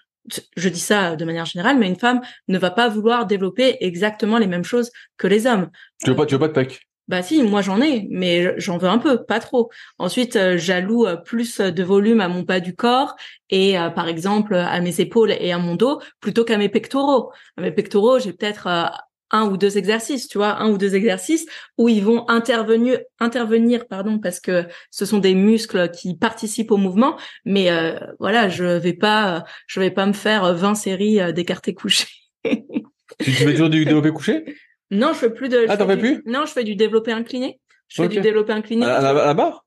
[0.56, 4.38] je dis ça de manière générale, mais une femme ne va pas vouloir développer exactement
[4.38, 5.70] les mêmes choses que les hommes.
[6.04, 8.78] Tu veux pas tu veux pas de pec bah si, moi j'en ai, mais j'en
[8.78, 9.70] veux un peu, pas trop.
[9.98, 13.16] Ensuite, euh, j'alloue euh, plus de volume à mon bas du corps
[13.50, 17.32] et euh, par exemple à mes épaules et à mon dos plutôt qu'à mes pectoraux.
[17.58, 18.68] À mes pectoraux, j'ai peut-être
[19.32, 21.46] un ou deux exercices, tu vois, un ou deux exercices
[21.78, 26.78] où ils vont intervenir, intervenir, pardon, parce que ce sont des muscles qui participent au
[26.78, 27.18] mouvement.
[27.44, 27.70] Mais
[28.20, 32.08] voilà, je vais pas, je vais pas me faire 20 séries d'écartés couchés.
[33.20, 34.46] tu fais toujours du développé couché?
[34.94, 35.66] Non, je fais plus de.
[35.68, 36.24] Ah, t'en fais plus?
[36.26, 37.60] Non, je fais du développé incliné.
[37.88, 38.86] Je fais du développé incliné.
[38.86, 39.66] À, la, barre?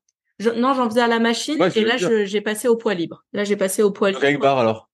[0.55, 3.23] Non, j'en faisais à la machine et là, j'ai passé au poids libre.
[3.33, 4.23] Là, j'ai passé au poids libre.
[4.23, 4.89] Avec barre alors?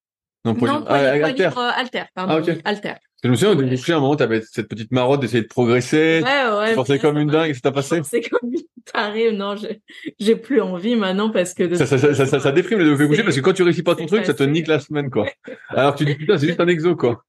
[0.46, 0.86] Non, poids, libre.
[0.88, 1.50] Ah, alter.
[1.58, 2.44] Euh, alter, pardon.
[2.46, 2.70] Ah.
[2.70, 2.94] Alter.
[3.24, 6.22] Je me souviens, au début, à un moment, t'avais cette petite marotte d'essayer de progresser.
[6.22, 6.70] Ouais, ouais.
[6.70, 8.02] Tu forçais comme une dingue, et ça t'a passé?
[8.04, 8.60] C'est comme une
[8.92, 9.32] tarée.
[9.32, 9.56] Non,
[10.20, 11.74] j'ai plus envie maintenant parce que...
[11.76, 14.08] Ça, ça, ça, ça, déprime le développé coucher parce que quand tu réussis pas ton
[14.08, 15.26] truc, ça te nique la semaine, quoi.
[15.70, 17.24] Alors tu dis, putain, c'est juste un exo, quoi.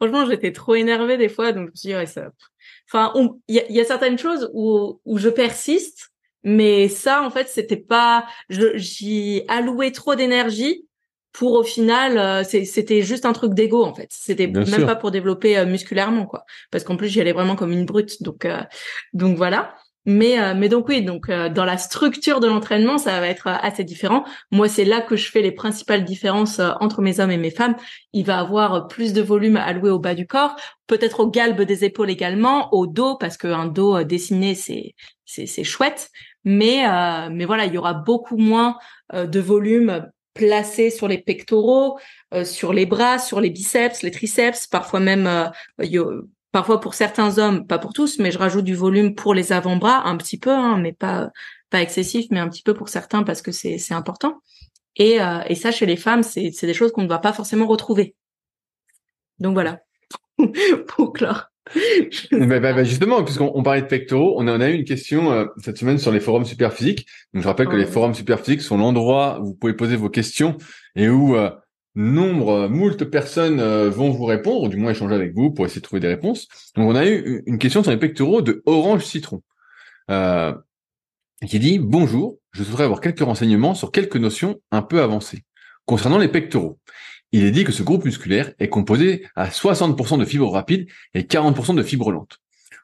[0.00, 2.30] Franchement, j'étais trop énervée des fois, donc je me suis dit, ouais, ça,
[2.90, 3.12] Enfin,
[3.48, 6.10] il y a, certaines choses où, où je persiste,
[6.42, 10.88] mais ça, en fait, c'était pas, j'y allouais trop d'énergie
[11.32, 14.08] pour au final, euh, c'était juste un truc d'ego en fait.
[14.10, 17.70] C'était même pas pour développer euh, musculairement quoi, parce qu'en plus j'y allais vraiment comme
[17.70, 18.22] une brute.
[18.22, 18.60] Donc euh,
[19.12, 19.76] donc voilà.
[20.08, 23.46] Mais, euh, mais donc oui, donc euh, dans la structure de l'entraînement, ça va être
[23.46, 24.24] euh, assez différent.
[24.50, 27.76] Moi, c'est là que je fais les principales différences entre mes hommes et mes femmes.
[28.14, 30.56] Il va avoir plus de volume alloué au bas du corps,
[30.86, 34.94] peut-être au galbe des épaules également, au dos parce qu'un dos dessiné c'est
[35.26, 36.08] c'est chouette.
[36.42, 36.84] Mais
[37.30, 38.78] mais voilà, il y aura beaucoup moins
[39.12, 41.98] de volume placé sur les pectoraux,
[42.44, 45.50] sur les bras, sur les biceps, les triceps, parfois même
[46.52, 50.06] Parfois pour certains hommes, pas pour tous, mais je rajoute du volume pour les avant-bras,
[50.06, 51.30] un petit peu, hein, mais pas
[51.70, 54.40] pas excessif, mais un petit peu pour certains parce que c'est c'est important.
[54.96, 57.32] Et, euh, et ça chez les femmes, c'est c'est des choses qu'on ne va pas
[57.32, 58.14] forcément retrouver.
[59.38, 59.80] Donc voilà,
[60.88, 61.50] pour clore.
[62.32, 65.44] bah, bah, justement, puisqu'on parlait de pectoraux, on a, on a eu une question euh,
[65.58, 67.06] cette semaine sur les forums super physiques.
[67.34, 70.08] Donc je rappelle que les forums super physiques sont l'endroit où vous pouvez poser vos
[70.08, 70.56] questions
[70.96, 71.50] et où euh,
[71.98, 75.66] nombre, euh, moult personnes euh, vont vous répondre, ou du moins échanger avec vous pour
[75.66, 76.46] essayer de trouver des réponses.
[76.76, 79.42] Donc on a eu une question sur les pectoraux de Orange Citron,
[80.10, 80.54] euh,
[81.46, 85.44] qui dit «Bonjour, je voudrais avoir quelques renseignements sur quelques notions un peu avancées.
[85.86, 86.78] Concernant les pectoraux,
[87.32, 91.22] il est dit que ce groupe musculaire est composé à 60% de fibres rapides et
[91.22, 92.38] 40% de fibres lentes.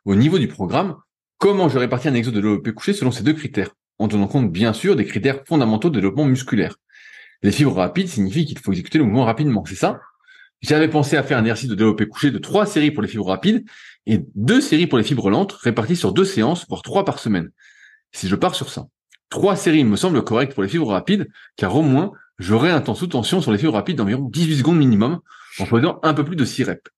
[0.04, 0.96] Au niveau du programme,
[1.38, 4.50] comment je répartis un exo de développé couché selon ces deux critères, en tenant compte
[4.50, 6.76] bien sûr des critères fondamentaux de développement musculaire?
[7.42, 10.00] Les fibres rapides signifient qu'il faut exécuter le mouvement rapidement, c'est ça?
[10.62, 13.26] J'avais pensé à faire un exercice de développé couché de trois séries pour les fibres
[13.26, 13.64] rapides
[14.06, 17.50] et deux séries pour les fibres lentes, réparties sur deux séances, voire trois par semaine.
[18.12, 18.86] Si je pars sur ça,
[19.28, 22.94] trois séries me semble correct pour les fibres rapides, car au moins, j'aurai un temps
[22.94, 25.20] sous tension sur les fibres rapides d'environ 18 secondes minimum,
[25.58, 26.90] en faisant un peu plus de 6 reps.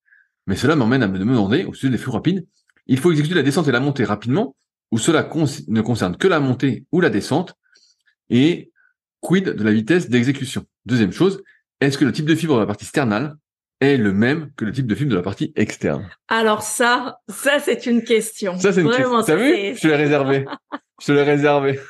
[0.47, 2.47] Mais cela m'emmène à me demander, au sujet des fibres rapides,
[2.87, 4.55] il faut exécuter la descente et la montée rapidement,
[4.93, 5.28] ou cela
[5.68, 7.55] ne concerne que la montée ou la descente,
[8.30, 8.70] et
[9.20, 10.64] Quid de la vitesse d'exécution?
[10.84, 11.42] Deuxième chose,
[11.80, 13.36] est-ce que le type de fibre de la partie sternale
[13.80, 16.08] est le même que le type de fibre de la partie externe?
[16.28, 18.58] Alors ça, ça c'est une question.
[18.58, 19.22] Ça c'est une question.
[19.22, 19.74] T'as vu?
[19.74, 20.46] Je te l'ai réservé.
[21.00, 21.80] Je te l'ai réservé.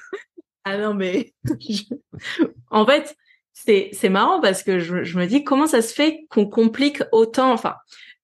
[0.65, 1.33] Ah non mais,
[2.71, 3.17] en fait,
[3.53, 7.03] c'est c'est marrant parce que je, je me dis comment ça se fait qu'on complique
[7.13, 7.53] autant.
[7.53, 7.75] Enfin,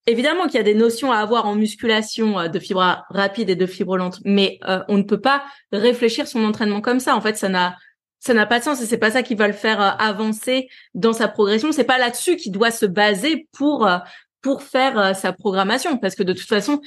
[0.06, 3.54] Évidemment qu'il y a des notions à avoir en musculation euh, de fibres rapides et
[3.54, 7.14] de fibres lentes, mais euh, on ne peut pas réfléchir son entraînement comme ça.
[7.14, 7.76] En fait, ça n'a
[8.22, 10.68] ça n'a pas de sens et c'est pas ça qui va le faire euh, avancer
[10.94, 11.72] dans sa progression.
[11.72, 13.98] C'est pas là-dessus qu'il doit se baser pour euh,
[14.42, 16.80] pour faire euh, sa programmation parce que de toute façon,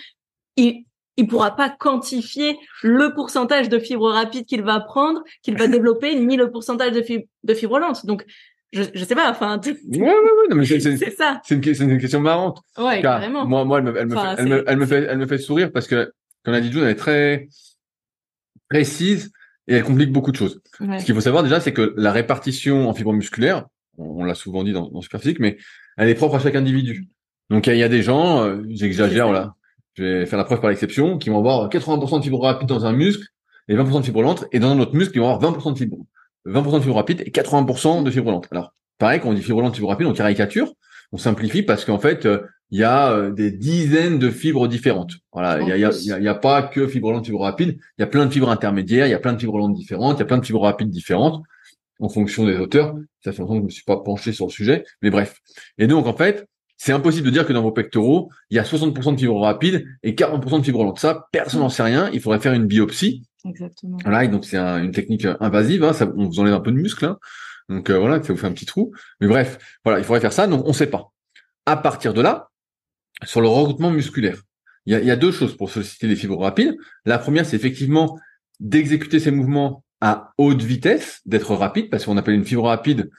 [0.55, 0.85] il
[1.17, 6.15] il pourra pas quantifier le pourcentage de fibres rapides qu'il va prendre, qu'il va développer,
[6.15, 8.05] ni le pourcentage de fibres de fibres lentes.
[8.05, 8.25] Donc
[8.71, 9.59] je, je sais pas, enfin.
[9.65, 11.41] Ouais, c'est, ça.
[11.43, 12.59] C'est une, une, question marrante.
[12.77, 13.45] Ouais, carrément.
[13.45, 15.37] Moi, moi, elle me, elle, me fait, elle, me, elle me fait, elle me fait
[15.37, 16.13] sourire parce que,
[16.45, 17.49] comme l'a dit June, elle est très
[18.69, 19.33] précise
[19.67, 20.61] et elle complique beaucoup de choses.
[20.79, 23.65] Ce qu'il faut savoir déjà, c'est que la répartition en fibres musculaires,
[23.97, 25.57] on, l'a souvent dit dans, dans Superphysique, mais
[25.97, 27.07] elle est propre à chaque individu.
[27.49, 29.55] Donc il y, a des gens, euh, j'exagère, voilà,
[29.93, 32.85] je vais faire la preuve par l'exception, qui vont avoir 80% de fibres rapides dans
[32.85, 33.27] un muscle
[33.67, 35.77] et 20% de fibres lentes, et dans un autre muscle, ils vont avoir 20% de
[35.77, 36.05] fibres,
[36.47, 38.47] 20% de fibres rapides et 80% de fibres lentes.
[38.51, 40.73] Alors, pareil, quand on dit fibres lentes, fibres rapides, on caricature,
[41.11, 42.41] on simplifie parce qu'en fait, euh,
[42.71, 45.13] il y a euh, des dizaines de fibres différentes.
[45.31, 48.01] Voilà, il y a, y, a, y a, pas que fibres lentes, fibres rapides, il
[48.01, 50.19] y a plein de fibres intermédiaires, il y a plein de fibres lentes différentes, il
[50.19, 51.43] y a plein de fibres rapides différentes
[51.99, 52.95] en fonction des auteurs.
[53.23, 55.41] Ça fait longtemps que je me suis pas penché sur le sujet, mais bref.
[55.77, 56.47] Et donc, en fait,
[56.77, 59.85] c'est impossible de dire que dans vos pectoraux, il y a 60% de fibres rapides
[60.03, 60.99] et 40% de fibres lentes.
[60.99, 62.09] Ça, personne n'en sait rien.
[62.13, 63.23] Il faudrait faire une biopsie.
[63.47, 63.97] Exactement.
[64.03, 65.83] Voilà, et donc c'est une technique invasive.
[65.83, 67.05] Hein, ça, on vous enlève un peu de muscle.
[67.05, 67.17] Hein.
[67.69, 68.91] Donc euh, voilà, ça vous fait un petit trou.
[69.21, 70.47] Mais bref, voilà, il faudrait faire ça.
[70.47, 71.11] Donc on ne sait pas.
[71.65, 72.49] À partir de là,
[73.23, 74.41] sur le regroupement musculaire,
[74.85, 76.75] il y a, il y a deux choses pour solliciter les fibres rapides.
[77.05, 78.19] La première, c'est effectivement
[78.59, 83.09] d'exécuter ces mouvements à haute vitesse, d'être rapide, parce qu'on appelle une fibre rapide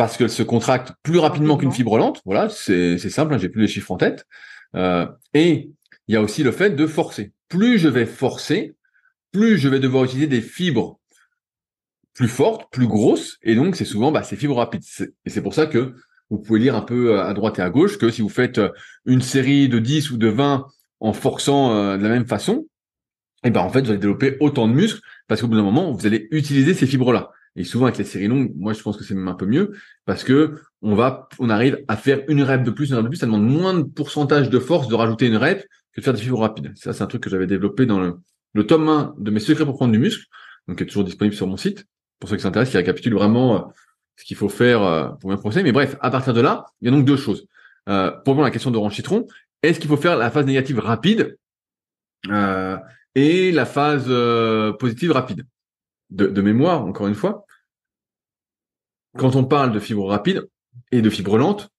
[0.00, 2.22] parce qu'elle se contracte plus rapidement qu'une fibre lente.
[2.24, 4.24] Voilà, c'est simple, hein, j'ai plus les chiffres en tête.
[4.74, 5.68] Euh, et
[6.08, 7.32] il y a aussi le fait de forcer.
[7.48, 8.74] Plus je vais forcer,
[9.30, 10.98] plus je vais devoir utiliser des fibres
[12.14, 14.82] plus fortes, plus grosses, et donc c'est souvent bah, ces fibres rapides.
[15.26, 15.94] Et c'est pour ça que
[16.30, 18.58] vous pouvez lire un peu euh, à droite et à gauche que si vous faites
[18.58, 18.70] euh,
[19.04, 20.66] une série de 10 ou de 20
[21.00, 22.66] en forçant de la même façon,
[23.42, 25.62] et eh ben en fait vous allez développer autant de muscles parce qu'au bout d'un
[25.62, 27.30] moment vous allez utiliser ces fibres là.
[27.56, 29.72] Et souvent avec les séries longues, moi je pense que c'est même un peu mieux
[30.04, 33.08] parce que on va, on arrive à faire une rep de plus, une rep de
[33.08, 36.12] plus, ça demande moins de pourcentage de force de rajouter une rep que de faire
[36.12, 36.72] des fibres rapides.
[36.76, 38.18] Ça c'est un truc que j'avais développé dans le,
[38.52, 40.26] le tome 1 de mes secrets pour prendre du muscle,
[40.68, 41.86] donc qui est toujours disponible sur mon site
[42.18, 43.60] pour ceux qui s'intéressent, qui récapitule vraiment euh,
[44.20, 45.64] ce qu'il faut faire euh, pour bien procéder.
[45.64, 47.46] Mais bref, à partir de là, il y a donc deux choses.
[47.88, 49.26] Euh, pour répondre à la question d'Orange Citron,
[49.62, 51.38] est-ce qu'il faut faire la phase négative rapide
[52.28, 52.76] euh,
[53.14, 54.08] et la phase
[54.78, 55.46] positive rapide?
[56.10, 57.46] De, mémoire, encore une fois,
[59.16, 60.42] quand on parle de fibres rapides
[60.90, 61.70] et de fibres lentes,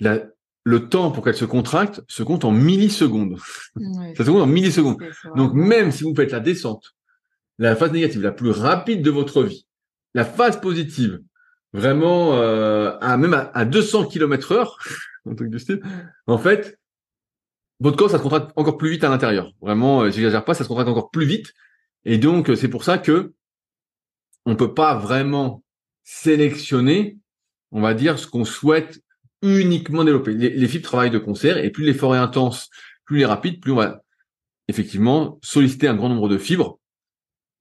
[0.00, 3.36] le temps pour qu'elles se contractent se compte en millisecondes.
[4.16, 4.96] Ça se compte en millisecondes.
[5.36, 6.94] Donc même si vous faites la descente,
[7.58, 9.66] la phase négative la plus rapide de votre vie,
[10.14, 11.20] la phase positive,
[11.74, 14.78] vraiment euh, à même à, 200 km heure,
[15.26, 15.82] un truc du style,
[16.26, 16.78] en fait,
[17.80, 19.52] votre corps ça se contracte encore plus vite à l'intérieur.
[19.60, 21.52] Vraiment, euh, j'exagère pas, ça se contracte encore plus vite.
[22.06, 23.34] Et donc, c'est pour ça que
[24.46, 25.62] on peut pas vraiment
[26.04, 27.18] sélectionner,
[27.72, 29.00] on va dire, ce qu'on souhaite
[29.42, 30.32] uniquement développer.
[30.34, 32.70] Les, fibres travaillent de concert et plus l'effort est intense,
[33.04, 34.02] plus il est rapide, plus on va
[34.68, 36.78] effectivement solliciter un grand nombre de fibres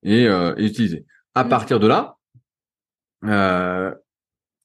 [0.03, 1.05] et, euh, utiliser.
[1.36, 1.49] À mm.
[1.49, 2.18] partir de là,
[3.26, 3.93] euh,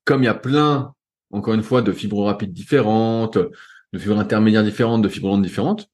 [0.08, 0.94] comme il y a plein,
[1.30, 5.90] encore une fois, de fibres rapides différentes, de fibres intermédiaires différentes, de fibres lentes différentes,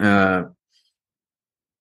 [0.00, 0.42] euh,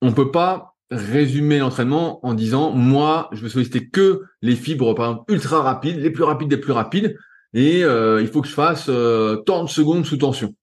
[0.02, 5.12] on peut pas résumer l'entraînement en disant moi je veux solliciter que les fibres par
[5.12, 7.16] exemple ultra rapides, les plus rapides des plus rapides
[7.54, 10.56] et euh, il faut que je fasse euh, tant de secondes sous tension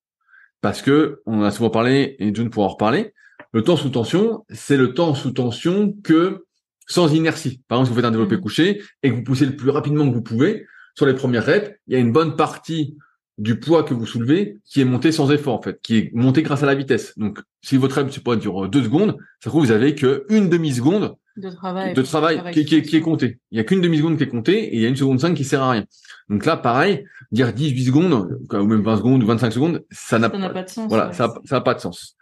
[0.60, 3.14] parce que on a souvent parlé et June pourra en reparler.
[3.52, 6.45] Le temps sous tension, c'est le temps sous tension que
[6.86, 7.62] sans inertie.
[7.68, 8.40] Par exemple, si vous faites un développé mmh.
[8.40, 11.70] couché et que vous poussez le plus rapidement que vous pouvez sur les premières reps,
[11.86, 12.96] il y a une bonne partie
[13.38, 16.42] du poids que vous soulevez qui est monté sans effort en fait, qui est monté
[16.42, 17.12] grâce à la vitesse.
[17.18, 20.72] Donc si votre rep pas dure deux secondes, ça trouve vous avez que une demi
[20.72, 23.38] seconde de travail, de travail, qui, qui, qui, est compté.
[23.50, 25.20] Il y a qu'une demi seconde qui est comptée et il y a une seconde
[25.20, 25.84] cinq qui sert à rien.
[26.30, 30.30] Donc là pareil, dire 18 secondes ou même 20 secondes ou 25 secondes, ça n'a
[30.30, 30.88] pas, de sens.
[30.88, 32.16] Voilà, ça n'a pas de sens.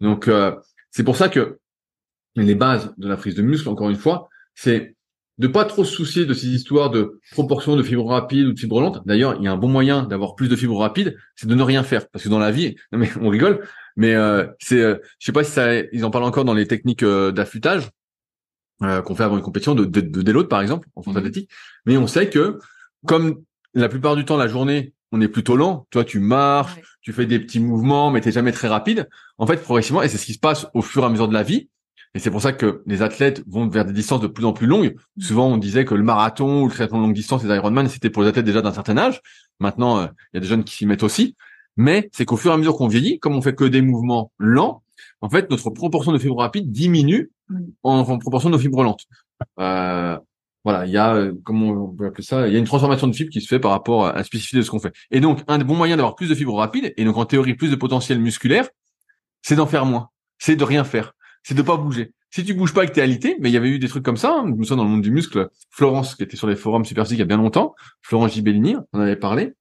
[0.00, 0.54] Donc euh,
[0.90, 1.58] c'est pour ça que
[2.44, 4.94] les bases de la prise de muscle encore une fois, c'est
[5.38, 8.58] de pas trop se soucier de ces histoires de proportion de fibres rapides ou de
[8.58, 9.02] fibres lentes.
[9.06, 11.62] D'ailleurs, il y a un bon moyen d'avoir plus de fibres rapides, c'est de ne
[11.62, 12.08] rien faire.
[12.08, 13.66] Parce que dans la vie, non mais on rigole,
[13.96, 16.66] mais euh, c'est, euh, je sais pas si ça, ils en parlent encore dans les
[16.66, 17.90] techniques euh, d'affûtage
[18.82, 21.50] euh, qu'on fait avant une compétition de, de, de déload par exemple en force athlétique.
[21.86, 22.58] Mais on sait que
[23.06, 23.42] comme
[23.74, 25.86] la plupart du temps la journée on est plutôt lent.
[25.90, 29.08] Toi, tu marches, tu fais des petits mouvements, mais t'es jamais très rapide.
[29.38, 31.34] En fait, progressivement, et c'est ce qui se passe au fur et à mesure de
[31.34, 31.68] la vie,
[32.18, 34.66] et c'est pour ça que les athlètes vont vers des distances de plus en plus
[34.66, 34.96] longues.
[35.16, 35.22] Mm.
[35.22, 38.10] Souvent, on disait que le marathon ou le triathlon de longue distance, les Ironman, c'était
[38.10, 39.20] pour les athlètes déjà d'un certain âge.
[39.60, 41.36] Maintenant, euh, il y a des jeunes qui s'y mettent aussi.
[41.76, 44.32] Mais c'est qu'au fur et à mesure qu'on vieillit, comme on fait que des mouvements
[44.36, 44.82] lents,
[45.20, 47.60] en fait, notre proportion de fibres rapides diminue mm.
[47.84, 49.04] en, proportion de nos fibres lentes.
[49.60, 50.18] Euh,
[50.64, 53.06] voilà, il y a, euh, comment on peut appeler ça, il y a une transformation
[53.06, 54.92] de fibres qui se fait par rapport à la spécificité de ce qu'on fait.
[55.12, 57.54] Et donc, un des bons moyens d'avoir plus de fibres rapides, et donc en théorie
[57.54, 58.68] plus de potentiel musculaire,
[59.40, 60.08] c'est d'en faire moins.
[60.40, 61.12] C'est de rien faire
[61.42, 62.12] c'est de pas bouger.
[62.30, 64.04] Si tu bouges pas et que t'es alité, mais il y avait eu des trucs
[64.04, 66.46] comme ça, hein, je me souviens dans le monde du muscle, Florence, qui était sur
[66.46, 69.54] les forums Super il y a bien longtemps, Florence Gibellini, on en avait parlé,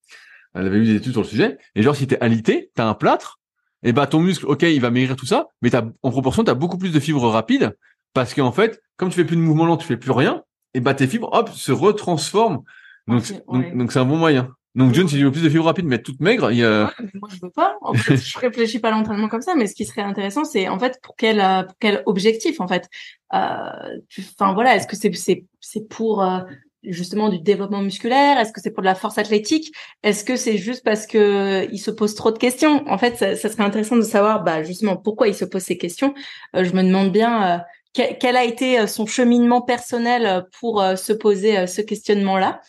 [0.54, 2.94] elle avait eu des études sur le sujet, et genre si t'es alité, t'as un
[2.94, 3.40] plâtre,
[3.84, 6.56] et bah ton muscle, ok, il va maigrir tout ça, mais t'as, en proportion, t'as
[6.56, 7.78] beaucoup plus de fibres rapides,
[8.14, 10.82] parce qu'en fait, comme tu fais plus de mouvement lent, tu fais plus rien, et
[10.82, 12.64] bah tes fibres, hop, se retransforment.
[13.08, 14.50] Donc, donc, c'est un bon moyen.
[14.78, 16.94] Donc John, s'il veut plus de fibres rapides, mais toute maigre, il y a...
[17.16, 17.78] moi je veux pas.
[17.82, 20.70] En fait, je réfléchis pas à l'entraînement comme ça, mais ce qui serait intéressant, c'est
[20.70, 22.88] en fait pour quel euh, pour quel objectif en fait.
[23.34, 23.98] Euh,
[24.40, 26.42] enfin voilà, est-ce que c'est c'est c'est pour euh,
[26.84, 28.38] justement du développement musculaire?
[28.38, 29.74] Est-ce que c'est pour de la force athlétique?
[30.04, 32.88] Est-ce que c'est juste parce que il se pose trop de questions?
[32.88, 35.80] En fait, ça, ça, serait intéressant de savoir, bah justement, pourquoi il se pose ces
[35.80, 36.14] questions.
[36.56, 37.64] Euh, je me demande bien
[37.94, 42.62] quel a été son cheminement personnel pour se poser ce questionnement-là.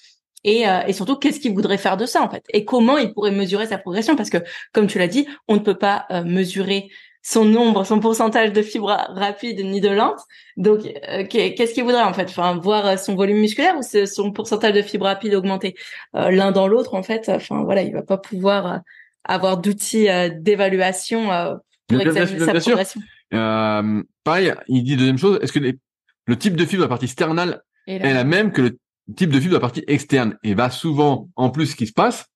[0.44, 2.44] Et, euh, et surtout, qu'est-ce qu'il voudrait faire de ça en fait?
[2.50, 4.16] Et comment il pourrait mesurer sa progression?
[4.16, 4.38] Parce que,
[4.72, 6.90] comme tu l'as dit, on ne peut pas euh, mesurer
[7.22, 10.20] son nombre, son pourcentage de fibres rapides ni de lentes.
[10.56, 12.28] Donc, euh, qu'est-ce qu'il voudrait en fait?
[12.30, 15.74] Enfin, voir son volume musculaire ou son pourcentage de fibres rapides augmenter
[16.14, 17.28] L'un dans l'autre, en fait?
[17.28, 18.80] Enfin, voilà, il va pas pouvoir
[19.24, 21.28] avoir d'outils d'évaluation
[21.88, 23.00] pour examiner sa progression.
[24.24, 25.38] pareil, il dit deuxième chose.
[25.42, 28.78] Est-ce que le type de fibre, la partie sternale, est la même que le
[29.16, 31.92] type de fibre de la partie externe et va souvent, en plus, ce qui se
[31.92, 32.26] passe,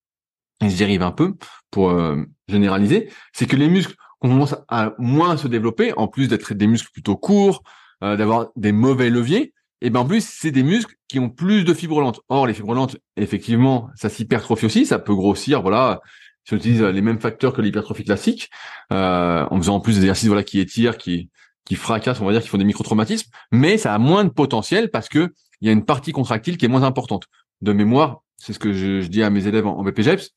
[0.63, 1.35] et j'y arrive un peu
[1.71, 6.55] pour euh, généraliser, c'est que les muscles commencent à moins se développer, en plus d'être
[6.55, 7.63] des muscles plutôt courts,
[8.03, 11.65] euh, d'avoir des mauvais leviers, et ben en plus c'est des muscles qui ont plus
[11.65, 12.21] de fibres lentes.
[12.29, 16.01] Or les fibres lentes, effectivement, ça s'hypertrophie aussi, ça peut grossir, voilà.
[16.45, 18.51] Si on utilise les mêmes facteurs que l'hypertrophie classique,
[18.93, 21.31] euh, en faisant en plus des exercices voilà qui étirent, qui
[21.65, 24.91] qui fracassent, on va dire, qui font des micro-traumatismes, mais ça a moins de potentiel
[24.91, 25.33] parce que
[25.63, 27.29] il y a une partie contractile qui est moins importante.
[27.63, 30.31] De mémoire, c'est ce que je, dis à mes élèves en, BPGEPS,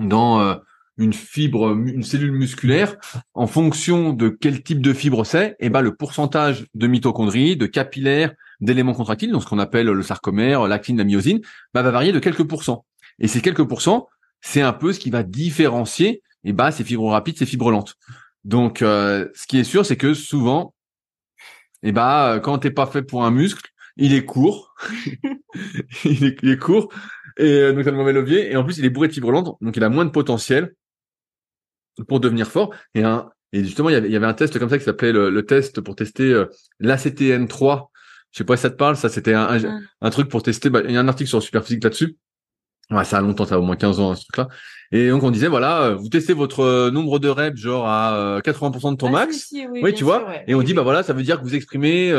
[0.00, 0.56] dans euh,
[0.98, 2.96] une fibre, une cellule musculaire,
[3.34, 7.56] en fonction de quel type de fibre c'est, et eh ben le pourcentage de mitochondries,
[7.56, 11.40] de capillaires, d'éléments contractiles, donc ce qu'on appelle le sarcomère, l'actine, la myosine,
[11.72, 12.84] bah, va varier de quelques pourcents.
[13.20, 14.08] Et ces quelques pourcents,
[14.40, 17.70] c'est un peu ce qui va différencier et eh ben, ces fibres rapides, ces fibres
[17.70, 17.94] lentes.
[18.42, 20.74] Donc, euh, ce qui est sûr, c'est que souvent,
[21.84, 24.74] et eh ben, quand t'es pas fait pour un muscle, il est court,
[26.04, 26.92] il, est, court,
[27.36, 29.32] et euh, donc ça le mauvais levier, et en plus il est bourré de fibres
[29.32, 30.74] lentes, donc il a moins de potentiel
[32.08, 32.74] pour devenir fort.
[32.94, 34.84] Et, un, et justement, il y, avait, il y avait un test comme ça qui
[34.84, 36.46] s'appelait le, test pour tester euh,
[36.80, 37.88] l'ACTN3.
[38.30, 40.80] Je sais pas si ça te parle, ça c'était un, un, truc pour tester, bah,
[40.84, 42.16] il y a un article sur Superphysique là-dessus.
[42.90, 44.48] Ouais, ça a longtemps, ça a au moins 15 ans, ce truc-là.
[44.90, 48.92] Et donc, on disait, voilà, euh, vous testez votre nombre de reps, genre à 80%
[48.92, 49.52] de ton ah, max.
[49.82, 50.26] oui, tu vois.
[50.46, 52.10] Et on dit, bah voilà, ça veut dire que vous exprimez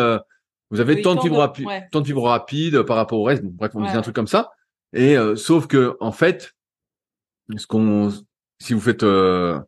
[0.74, 3.44] vous avez tant de fibres rapides, tant de fibres rapides par rapport au reste.
[3.44, 4.50] bref, on dit un truc comme ça.
[4.92, 6.56] Et euh, sauf que en fait,
[7.56, 8.12] ce qu'on,
[8.60, 9.60] si vous faites euh,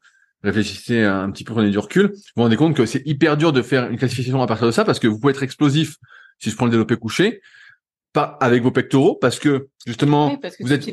[0.43, 3.53] réfléchissez un petit peu, prenez du recul, vous vous rendez compte que c'est hyper dur
[3.53, 5.97] de faire une classification à partir de ça parce que vous pouvez être explosif
[6.39, 7.39] si je prends le développé couché,
[8.15, 10.87] pas avec vos pectoraux parce que justement vous êtes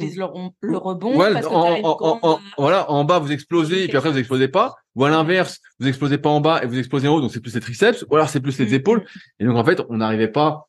[0.61, 4.75] le, rebond parce en, voilà en bas vous explosez et puis après vous explosez pas.
[4.97, 7.41] Ou à l'inverse vous explosez pas en bas et vous explosez en haut donc c'est
[7.41, 8.75] plus les triceps ou alors c'est plus les mm.
[8.75, 9.05] épaules.
[9.39, 10.69] Et donc en fait on n'arrivait pas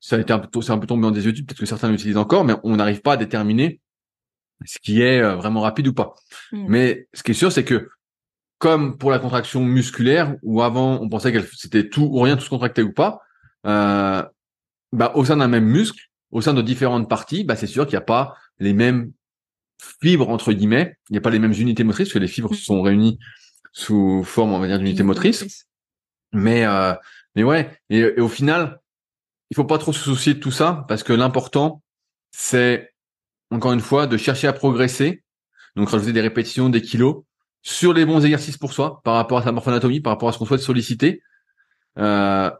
[0.00, 2.16] ça a été un peu c'est un peu tombé en désuétude peut-être que certains l'utilisent
[2.16, 3.80] encore mais on n'arrive pas à déterminer
[4.64, 6.14] ce qui est euh, vraiment rapide ou pas.
[6.50, 6.64] Mm.
[6.66, 7.90] mais ce qui est sûr c'est que
[8.56, 12.44] comme pour la contraction musculaire où avant on pensait que c'était tout ou rien tout
[12.44, 13.20] se contractait ou pas
[13.66, 14.22] euh,
[14.92, 17.94] bah, au sein d'un même muscle, au sein de différentes parties, bah, c'est sûr qu'il
[17.94, 19.12] n'y a pas les mêmes
[20.02, 22.54] fibres entre guillemets, il n'y a pas les mêmes unités motrices parce que les fibres
[22.54, 23.18] sont réunies
[23.72, 25.66] sous forme, on va dire, d'unités motrices.
[26.32, 26.94] Mais euh,
[27.34, 28.80] mais ouais, et, au final,
[29.50, 31.82] il faut pas trop se soucier de tout ça parce que l'important,
[32.30, 32.92] c'est
[33.50, 35.22] encore une fois de chercher à progresser,
[35.76, 37.24] donc rajouter des répétitions, des kilos
[37.62, 40.38] sur les bons exercices pour soi, par rapport à sa morphonatomie, par rapport à ce
[40.38, 41.22] qu'on souhaite solliciter.
[41.98, 42.50] Euh,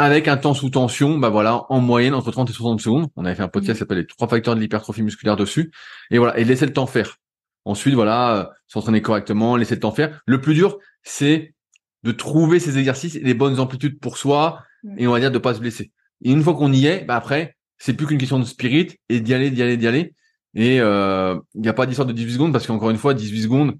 [0.00, 3.08] avec un temps sous tension, bah voilà, en moyenne entre 30 et 60 secondes.
[3.16, 5.70] On avait fait un podcast qui s'appelle les trois facteurs de l'hypertrophie musculaire dessus.
[6.10, 7.18] Et voilà, et laisser le temps faire.
[7.66, 10.22] Ensuite, voilà, euh, s'entraîner correctement, laisser le temps faire.
[10.24, 11.54] Le plus dur, c'est
[12.02, 14.62] de trouver ces exercices et les bonnes amplitudes pour soi,
[14.96, 15.92] et on va dire de pas se blesser.
[16.24, 19.20] Et une fois qu'on y est, bah après, c'est plus qu'une question de spirit et
[19.20, 20.14] d'y aller, d'y aller, d'y aller.
[20.54, 23.42] Et il euh, n'y a pas d'histoire de 18 secondes parce qu'encore une fois, 18
[23.42, 23.78] secondes,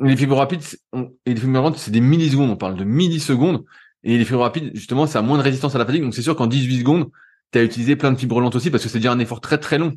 [0.00, 0.62] les fibres rapides
[1.26, 2.50] et les fibres rapides, c'est des millisecondes.
[2.50, 3.64] On parle de millisecondes.
[4.02, 6.02] Et les fibres rapides, justement, ça a moins de résistance à la fatigue.
[6.02, 7.10] Donc c'est sûr qu'en 18 secondes,
[7.52, 9.58] tu as utilisé plein de fibres lentes aussi parce que c'est déjà un effort très
[9.58, 9.92] très long.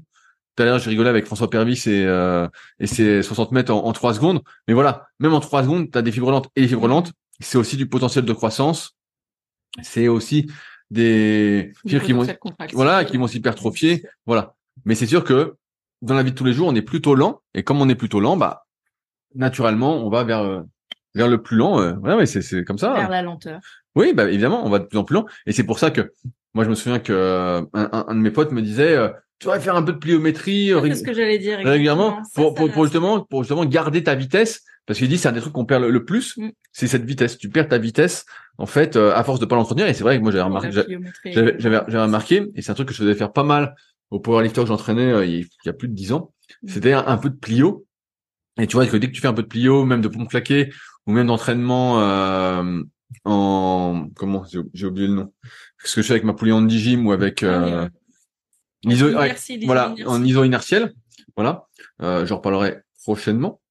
[0.56, 2.48] Tout à l'heure, j'ai rigolé avec François Pervis et, euh,
[2.80, 4.42] et ses 60 mètres en, en 3 secondes.
[4.68, 6.50] Mais voilà, même en 3 secondes, tu as des fibres lentes.
[6.56, 8.96] Et les fibres lentes, c'est aussi du potentiel de croissance.
[9.82, 10.48] C'est aussi
[10.92, 12.26] des fibres qui vont,
[12.74, 14.06] voilà, qui vont s'hypertrophier.
[14.28, 14.56] Voilà.
[14.86, 15.56] Mais c'est sûr que
[16.04, 17.42] dans la vie de tous les jours, on est plutôt lent.
[17.56, 18.66] Et comme on est plutôt lent, bah,
[19.34, 20.62] naturellement, on va vers, euh,
[21.16, 21.80] vers le plus lent.
[21.80, 22.94] Euh, ouais, c'est, c'est comme ça.
[22.94, 23.60] Vers la lenteur.
[23.96, 25.26] Oui, bah évidemment, on va de plus en plus lent.
[25.46, 26.12] Et c'est pour ça que
[26.54, 29.60] moi, je me souviens que euh, un, de mes potes me disait, euh, tu devrais
[29.60, 33.44] faire un peu de pliométrie ce que j'allais dire régulièrement pour, pour, pour, justement pour
[33.44, 36.38] justement garder ta vitesse parce qu'il dit c'est un des trucs qu'on perd le, plus,
[36.38, 36.50] mm.
[36.72, 37.38] c'est cette vitesse.
[37.38, 38.26] Tu perds ta vitesse
[38.58, 39.88] en fait euh, à force de pas l'entretenir.
[39.88, 40.72] Et c'est vrai que moi j'avais remarqué,
[41.26, 43.76] j'avais j'avais remarqué et c'est un truc que je faisais faire pas mal
[44.12, 46.68] au powerlifter que j'entraînais il y a plus de dix ans, mmh.
[46.68, 47.86] c'était un, peu de plio.
[48.60, 50.30] Et tu vois que dès que tu fais un peu de plio, même de pompe
[50.30, 50.72] claquée,
[51.08, 52.00] ou même d'entraînement
[53.26, 54.44] en comment
[54.74, 55.34] j'ai oublié le nom.
[55.84, 57.90] Ce que je fais avec ma poulie en gym ou avec ah
[58.84, 59.10] iso,
[59.66, 60.94] voilà en iso inertiel,
[61.36, 61.68] voilà.
[62.02, 63.62] Euh, J'en reparlerai prochainement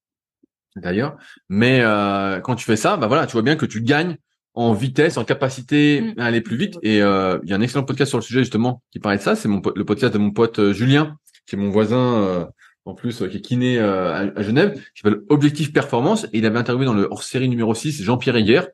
[0.77, 1.17] d'ailleurs.
[1.49, 4.17] Mais euh, quand tu fais ça, bah voilà, tu vois bien que tu gagnes
[4.55, 6.21] en vitesse, en capacité mm.
[6.21, 6.79] à aller plus vite.
[6.83, 9.23] Et euh, il y a un excellent podcast sur le sujet justement qui parlait de
[9.23, 9.37] ça.
[9.37, 11.17] C'est mon le podcast de mon pote euh, Julien,
[11.47, 12.45] qui est mon voisin euh,
[12.85, 16.25] en plus, qui est kiné à, à, Genève, qui s'appelle Objectif Performance.
[16.33, 18.67] Et il avait interviewé dans le hors-série numéro 6 Jean-Pierre Hier.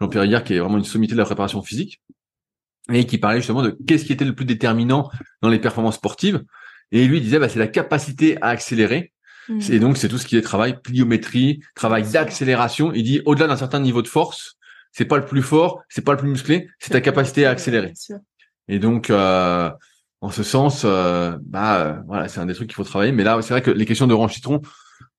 [0.00, 2.00] Jean-Pierre Hier qui est vraiment une sommité de la préparation physique
[2.92, 5.10] et qui parlait justement de qu'est-ce qui était le plus déterminant
[5.42, 6.42] dans les performances sportives.
[6.90, 9.12] Et lui disait, bah, c'est la capacité à accélérer.
[9.48, 9.60] Mm.
[9.70, 12.92] Et donc, c'est tout ce qui est travail pliométrie, travail d'accélération.
[12.94, 14.56] Il dit, au-delà d'un certain niveau de force,
[14.92, 17.92] c'est pas le plus fort, c'est pas le plus musclé, c'est ta capacité à accélérer.
[18.68, 19.70] Et donc, euh,
[20.20, 23.12] en ce sens, euh, bah euh, voilà, c'est un des trucs qu'il faut travailler.
[23.12, 24.60] Mais là, c'est vrai que les questions de citron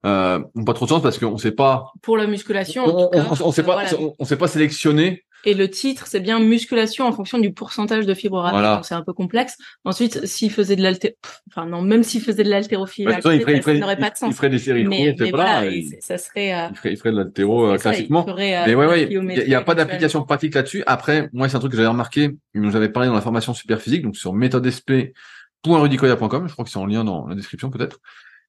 [0.06, 1.92] euh, n'ont pas trop de sens parce qu'on sait pas.
[2.02, 3.10] Pour la musculation, on,
[3.42, 3.84] on, sait pas,
[4.18, 8.14] on, sait pas sélectionner et le titre, c'est bien musculation en fonction du pourcentage de
[8.14, 8.62] fibres rapides.
[8.62, 9.56] Donc c'est un peu complexe.
[9.86, 11.16] Ensuite, s'il faisait de l'alté,
[11.50, 14.32] enfin non, même s'il faisait de l'haltérophilie, ça n'aurait pas de sens.
[14.32, 15.64] Il ferait des séries mais, mais voilà,
[16.02, 16.54] ça serait.
[16.54, 16.68] Euh...
[16.84, 18.26] Il, ferait, de l'haltéro euh, classiquement.
[18.38, 20.84] mais ouais, ouais, il n'y a, pas d'application pratique là-dessus.
[20.88, 23.80] Après, moi, c'est un truc que j'avais remarqué, dont j'avais parlé dans la formation super
[23.82, 26.48] physique, donc sur méthodesp.rudicoya.com.
[26.48, 28.00] Je crois que c'est en lien dans la description peut-être.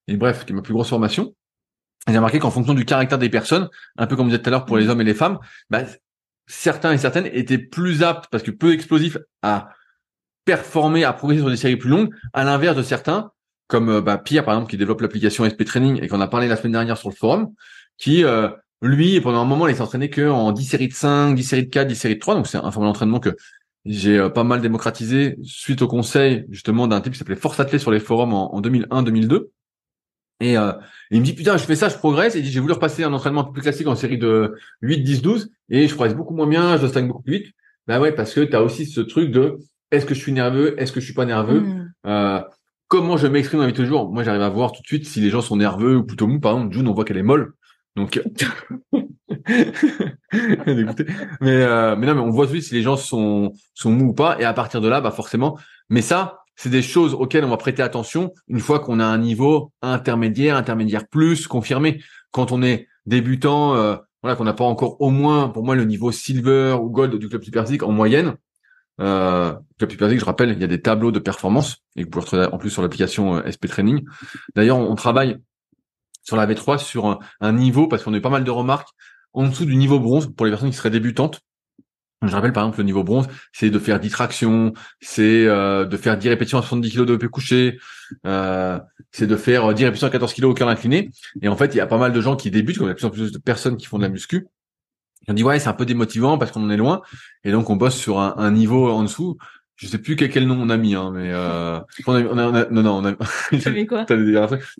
[0.09, 1.37] Et bref, qui est ma plus grosse formation.
[2.09, 4.51] J'ai remarqué qu'en fonction du caractère des personnes, un peu comme vous disait tout à
[4.51, 5.39] l'heure pour les hommes et les femmes,
[5.69, 5.85] bah,
[6.47, 9.69] certains et certaines étaient plus aptes parce que peu explosifs à
[10.45, 13.31] performer, à progresser sur des séries plus longues, à l'inverse de certains,
[13.69, 16.49] comme euh, bah, Pierre par exemple qui développe l'application SP Training et qu'on a parlé
[16.49, 17.53] la semaine dernière sur le forum,
[17.99, 18.49] qui euh,
[18.83, 21.65] lui pendant un moment il s'est entraîné que en 10 séries de 5, 10 séries
[21.67, 23.37] de 4, 10 séries de 3, donc c'est un format d'entraînement que
[23.85, 27.79] j'ai euh, pas mal démocratisé suite au conseil justement d'un type qui s'appelait Force Athlée
[27.79, 29.51] sur les forums en, en 2001-2002
[30.41, 30.73] et, euh,
[31.11, 32.35] il me dit putain je fais ça je progresse.
[32.35, 34.55] Et il dit j'ai voulu repasser un entraînement un peu plus classique en série de
[34.83, 37.47] 8 10 12 et je progresse beaucoup moins bien je stagne beaucoup plus vite.
[37.87, 39.59] Bah ouais parce que tu as aussi ce truc de
[39.91, 41.61] est-ce que je suis nerveux est-ce que je suis pas nerveux?
[41.61, 41.93] Hmm.
[42.07, 42.41] euh,
[42.89, 44.11] comment je m'exprime dans la vie toujours?
[44.11, 46.41] Moi j'arrive à voir tout de suite si les gens sont nerveux ou plutôt mous.
[46.41, 47.53] Par exemple June on voit qu'elle est molle.
[47.97, 48.23] Donc
[51.41, 53.91] mais euh, mais non mais on voit tout de suite si les gens sont sont
[53.91, 54.41] mous ou pas.
[54.41, 55.59] Et à partir de là bah forcément.
[55.89, 59.17] Mais ça c'est des choses auxquelles on va prêter attention une fois qu'on a un
[59.17, 62.03] niveau intermédiaire, intermédiaire plus confirmé.
[62.33, 65.87] Quand on est débutant, euh, voilà, qu'on n'a pas encore au moins, pour moi, le
[65.87, 68.35] niveau silver ou gold du club Super en moyenne.
[69.01, 72.25] Euh, club Super je rappelle, il y a des tableaux de performance et vous pouvez
[72.25, 74.05] retrouver en plus sur l'application euh, SP Training.
[74.55, 75.39] D'ailleurs, on, travaille
[76.25, 78.91] sur la V3 sur un, un niveau parce qu'on a eu pas mal de remarques
[79.33, 81.41] en dessous du niveau bronze pour les personnes qui seraient débutantes
[82.29, 85.97] je rappelle par exemple le niveau bronze, c'est de faire 10 tractions, c'est euh, de
[85.97, 87.79] faire 10 répétitions à 70 kg de p couché,
[88.27, 88.79] euh,
[89.11, 91.11] c'est de faire 10 répétitions à 14 kg au cœur incliné.
[91.41, 92.93] Et en fait, il y a pas mal de gens qui débutent, comme il y
[92.93, 94.47] a de plus en plus de personnes qui font de la muscu.
[95.29, 97.03] On dit ouais, c'est un peu démotivant parce qu'on en est loin,
[97.45, 99.37] et donc on bosse sur un, niveau en dessous.
[99.77, 102.69] Je sais plus quel, nom on a mis, hein, mais euh, on, a, on, a,
[102.69, 103.71] non non on a.
[103.71, 104.05] mis quoi?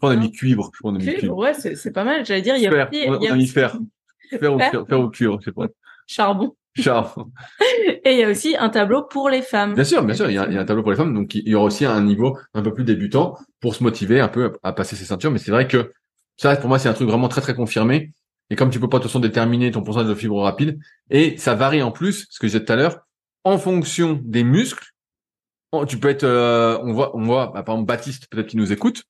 [0.03, 0.71] On a mis cuivre.
[0.83, 1.37] On a mis cuivre?
[1.39, 2.27] Ouais, c'est pas mal.
[2.27, 2.71] J'allais dire il y a.
[2.71, 2.91] Fer.
[3.09, 3.79] on, a mis fer.
[4.29, 5.69] Fer ou, fer ou cuivre, je sais pas.
[6.07, 6.55] Charbon.
[8.05, 9.75] Et il y a aussi un tableau pour les femmes.
[9.75, 11.55] Bien sûr, bien sûr, il y, a, un tableau pour les femmes, donc il y
[11.55, 14.97] aura aussi un niveau un peu plus débutant pour se motiver un peu à passer
[14.97, 15.31] ses ceintures.
[15.31, 15.93] Mais c'est vrai que
[16.37, 18.13] ça, pour moi, c'est un truc vraiment très très confirmé.
[18.51, 20.79] Et comme tu peux pas de toute façon déterminer ton pourcentage de fibres rapides,
[21.11, 22.99] et ça varie en plus, ce que je disais tout à l'heure,
[23.45, 24.87] en fonction des muscles.
[25.87, 28.73] Tu peux être, euh, on voit, on voit, bah, par exemple Baptiste peut-être qui nous
[28.73, 29.05] écoute,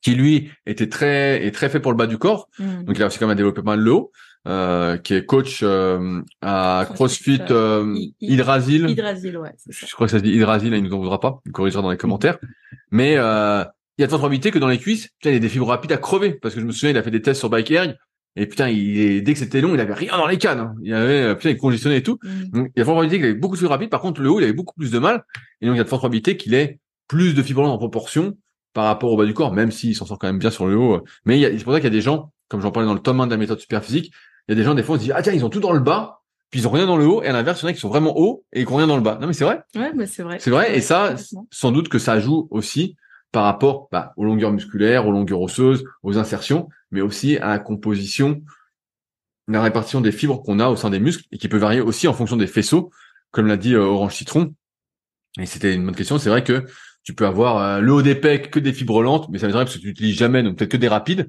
[0.00, 2.84] qui lui était très est très fait pour le bas du corps, mmh.
[2.84, 4.10] donc il a aussi quand même développé pas mal le haut.
[4.46, 8.86] Euh, qui est coach euh, à CrossFit euh, Hydrasil.
[8.86, 9.52] ouais.
[9.68, 11.90] Je crois que ça se dit Hydrasil, il nous en voudra pas, il corrigera dans
[11.90, 12.38] les commentaires.
[12.90, 13.64] Mais euh,
[13.98, 15.66] il y a de probabilité que dans les cuisses, putain, il y a des fibres
[15.66, 17.70] rapides à crever, parce que je me souviens, il a fait des tests sur Bike
[17.72, 17.94] Air,
[18.36, 20.60] et putain, il, dès que c'était long, il avait rien dans les cannes.
[20.60, 20.74] Hein.
[20.82, 22.18] Il avait, putain, il congestionnait et tout.
[22.22, 22.44] Mm.
[22.50, 23.90] Donc, il y a de probabilité qu'il avait beaucoup de fibres rapides.
[23.90, 25.24] Par contre, le haut, il avait beaucoup plus de mal.
[25.60, 26.78] Et donc, il y a de probabilité qu'il ait
[27.08, 28.38] plus de fibres en proportion
[28.72, 30.76] par rapport au bas du corps, même s'il s'en sort quand même bien sur le
[30.76, 31.02] haut.
[31.24, 33.20] Mais c'est pour ça qu'il y a des gens, comme j'en parlais dans le tome
[33.20, 34.12] 1 de la méthode super physique,
[34.48, 35.60] il y a des gens, des fois, on se dit, ah tiens, ils ont tout
[35.60, 37.66] dans le bas, puis ils ont rien dans le haut, et à l'inverse, il y
[37.66, 39.18] en a qui sont vraiment hauts et qui ont rien dans le bas.
[39.20, 39.62] Non, mais c'est vrai.
[39.74, 40.38] Ouais, mais c'est vrai.
[40.40, 40.76] C'est vrai.
[40.76, 41.14] Et ça,
[41.50, 42.96] sans doute que ça joue aussi
[43.30, 47.58] par rapport bah, aux longueurs musculaires, aux longueurs osseuses, aux insertions, mais aussi à la
[47.58, 48.42] composition,
[49.48, 52.08] la répartition des fibres qu'on a au sein des muscles et qui peut varier aussi
[52.08, 52.90] en fonction des faisceaux,
[53.30, 54.54] comme l'a dit euh, Orange Citron.
[55.38, 56.18] Et c'était une bonne question.
[56.18, 56.64] C'est vrai que
[57.02, 59.52] tu peux avoir euh, le haut des pecs que des fibres lentes, mais ça veut
[59.52, 61.28] dire que tu n'utilises jamais, donc peut-être que des rapides,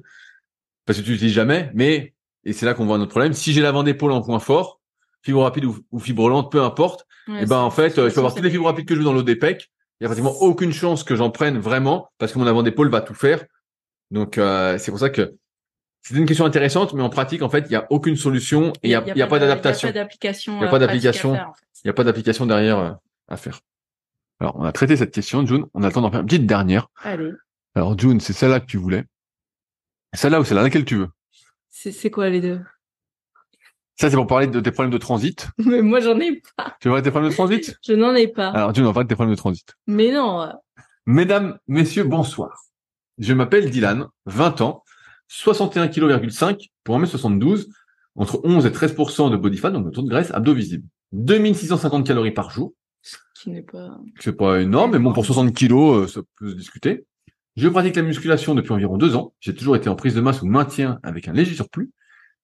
[0.86, 2.14] parce que tu n'utilises jamais, mais
[2.44, 3.32] et c'est là qu'on voit notre problème.
[3.32, 4.80] Si j'ai l'avant d'épaule en point fort,
[5.22, 8.34] fibre rapide ou, fibre lente, peu importe, et eh ben en fait, je peux avoir
[8.34, 9.70] toutes les fibres rapides que je veux dans l'eau des pecs,
[10.00, 12.90] Il y a pratiquement aucune chance que j'en prenne vraiment parce que mon avant d'épaule
[12.90, 13.44] va tout faire.
[14.10, 15.34] Donc euh, c'est pour ça que
[16.02, 18.88] c'est une question intéressante, mais en pratique, en fait, il y a aucune solution et
[18.88, 19.88] il y a, pas d'adaptation.
[19.88, 20.54] Il n'y a pas d'application.
[20.54, 21.34] Il n'y a pas d'application.
[21.34, 22.92] Il n'y a pas d'application derrière euh,
[23.28, 23.60] à faire.
[24.40, 25.66] Alors, on a traité cette question, June.
[25.74, 26.88] On a le temps d'en faire une petite dernière.
[27.02, 27.32] Allez.
[27.74, 29.04] Alors, June, c'est celle-là que tu voulais.
[30.14, 31.08] Celle-là ou celle-là, laquelle tu veux?
[31.88, 32.60] C'est quoi les deux?
[33.98, 35.48] Ça, c'est pour parler de tes problèmes de transit.
[35.64, 36.76] Mais moi, j'en ai pas.
[36.78, 37.78] Tu veux parler de tes problèmes de transit?
[37.86, 38.48] Je n'en ai pas.
[38.48, 39.66] Alors, June, on va parler de tes problèmes de transit.
[39.86, 40.52] Mais non.
[41.06, 42.64] Mesdames, messieurs, bonsoir.
[43.16, 44.84] Je m'appelle Dylan, 20 ans,
[45.28, 47.68] 61 kg,5 pour 1m72,
[48.14, 50.86] entre 11 et 13% de body fat, donc de taux de graisse, abdos visible.
[51.12, 52.74] 2650 calories par jour.
[53.00, 53.98] Ce qui n'est pas...
[54.18, 57.06] C'est pas énorme, mais bon, pour 60 kilos, ça peut se discuter.
[57.56, 59.34] Je pratique la musculation depuis environ deux ans.
[59.40, 61.90] J'ai toujours été en prise de masse ou maintien avec un léger surplus.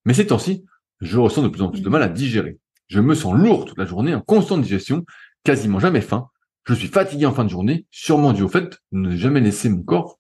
[0.05, 0.65] Mais ces temps-ci,
[1.01, 2.59] je ressens de plus en plus de mal à digérer.
[2.89, 5.05] Je me sens lourd toute la journée, en constante digestion,
[5.45, 6.29] quasiment jamais faim.
[6.65, 9.69] Je suis fatigué en fin de journée, sûrement dû au fait de ne jamais laisser
[9.69, 10.19] mon corps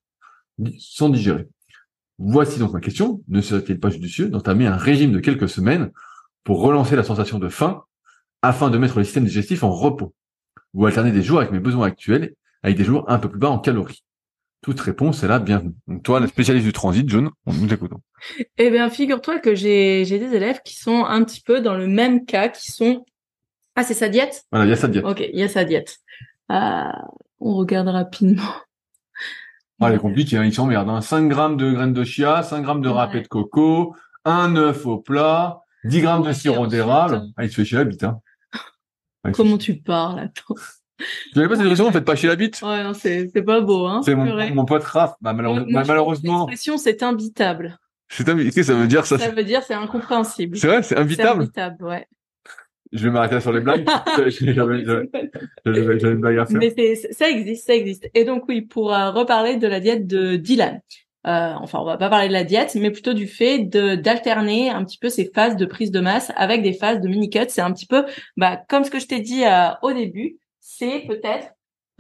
[0.78, 1.48] sans digérer.
[2.18, 3.22] Voici donc ma question.
[3.28, 5.90] Ne serait-il pas judicieux d'entamer un régime de quelques semaines
[6.44, 7.82] pour relancer la sensation de faim
[8.42, 10.14] afin de mettre le système digestif en repos
[10.72, 13.50] ou alterner des jours avec mes besoins actuels avec des jours un peu plus bas
[13.50, 14.05] en calories?
[14.62, 15.74] Toute réponse est là, bienvenue.
[15.86, 18.00] Donc toi, la spécialiste du transit, John, on nous écoutons.
[18.58, 22.24] Eh bien, figure-toi que j'ai des élèves qui sont un petit peu dans le même
[22.24, 23.04] cas, qui sont...
[23.76, 24.44] Ah, c'est sa diète?
[24.50, 25.04] Voilà, il y a sa diète.
[25.04, 25.98] Ok, il y a sa diète.
[26.50, 26.84] Euh,
[27.38, 28.42] on regarde rapidement.
[29.78, 30.88] Ah, elle est compliquée, hein, ils s'emmerdent.
[30.88, 31.02] Hein.
[31.02, 33.94] 5 grammes de graines de chia, 5 grammes de râpé de coco,
[34.24, 37.22] un œuf au plat, 10 grammes de sirop d'érable.
[37.36, 38.02] Ah, il se fait chier la bite.
[38.02, 38.20] Hein.
[39.22, 40.54] Ah, Comment tu parles, attends
[40.98, 43.60] Tu n'avais pas cette expression, faites pas chier la bite Ouais, non, c'est, c'est pas
[43.60, 44.00] beau, hein.
[44.04, 45.14] C'est mon, mon, pote Raph.
[45.20, 45.72] Bah, malheureusement.
[45.72, 46.46] Bah, malheureusement.
[46.46, 47.78] L'expression, c'est imbitable.
[48.08, 48.54] C'est imbitable.
[48.54, 49.18] Qu'est-ce que ça veut dire, ça?
[49.18, 50.56] Ça veut dire, c'est incompréhensible.
[50.56, 51.42] C'est vrai, c'est imbitable?
[51.54, 52.06] C'est imbitable, ouais.
[52.92, 53.86] Je vais m'arrêter sur les blagues.
[55.64, 56.58] J'avais une blague à faire.
[56.58, 56.70] Mais
[57.10, 58.08] ça existe, ça existe.
[58.14, 60.80] Et donc oui, pour euh, reparler de la diète de Dylan.
[61.26, 64.70] Euh, enfin, on va pas parler de la diète, mais plutôt du fait de d'alterner
[64.70, 67.46] un petit peu ces phases de prise de masse avec des phases de mini cut.
[67.48, 68.04] C'est un petit peu,
[68.36, 70.36] bah, comme ce que je t'ai dit euh, au début,
[70.78, 71.48] c'est peut-être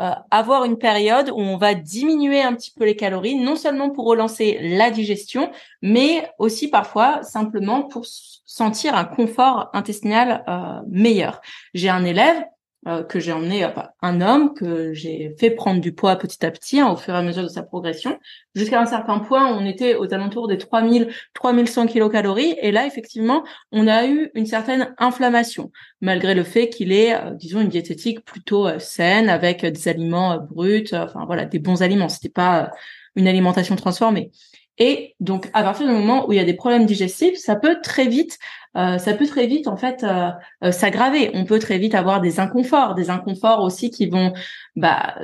[0.00, 3.88] euh, avoir une période où on va diminuer un petit peu les calories, non seulement
[3.90, 5.50] pour relancer la digestion,
[5.80, 11.40] mais aussi parfois simplement pour sentir un confort intestinal euh, meilleur.
[11.72, 12.44] J'ai un élève
[12.86, 13.70] euh, que j'ai emmené, euh,
[14.00, 17.16] un homme que j'ai fait prendre du poids petit à petit hein, au fur et
[17.16, 18.16] à mesure de sa progression.
[18.54, 22.54] Jusqu'à un certain point, on était aux alentours des 3000, 3100 kilocalories.
[22.62, 27.32] Et là, effectivement, on a eu une certaine inflammation, malgré le fait qu'il ait, euh,
[27.32, 32.08] disons, une diététique plutôt saine, avec des aliments bruts, enfin voilà, des bons aliments.
[32.08, 32.70] C'était pas
[33.16, 34.30] une alimentation transformée.
[34.78, 37.78] Et donc, à partir du moment où il y a des problèmes digestifs, ça peut
[37.82, 38.38] très vite,
[38.76, 40.30] euh, ça peut très vite en fait euh,
[40.62, 41.30] euh, s'aggraver.
[41.34, 44.32] On peut très vite avoir des inconforts, des inconforts aussi qui vont,
[44.74, 45.16] bah,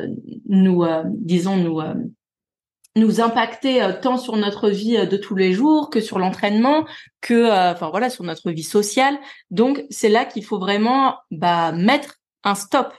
[0.48, 1.80] nous, disons, nous
[2.94, 6.84] nous impacter tant sur notre vie de tous les jours que sur l'entraînement,
[7.22, 9.16] que, enfin voilà, sur notre vie sociale.
[9.50, 12.92] Donc, c'est là qu'il faut vraiment bah, mettre un stop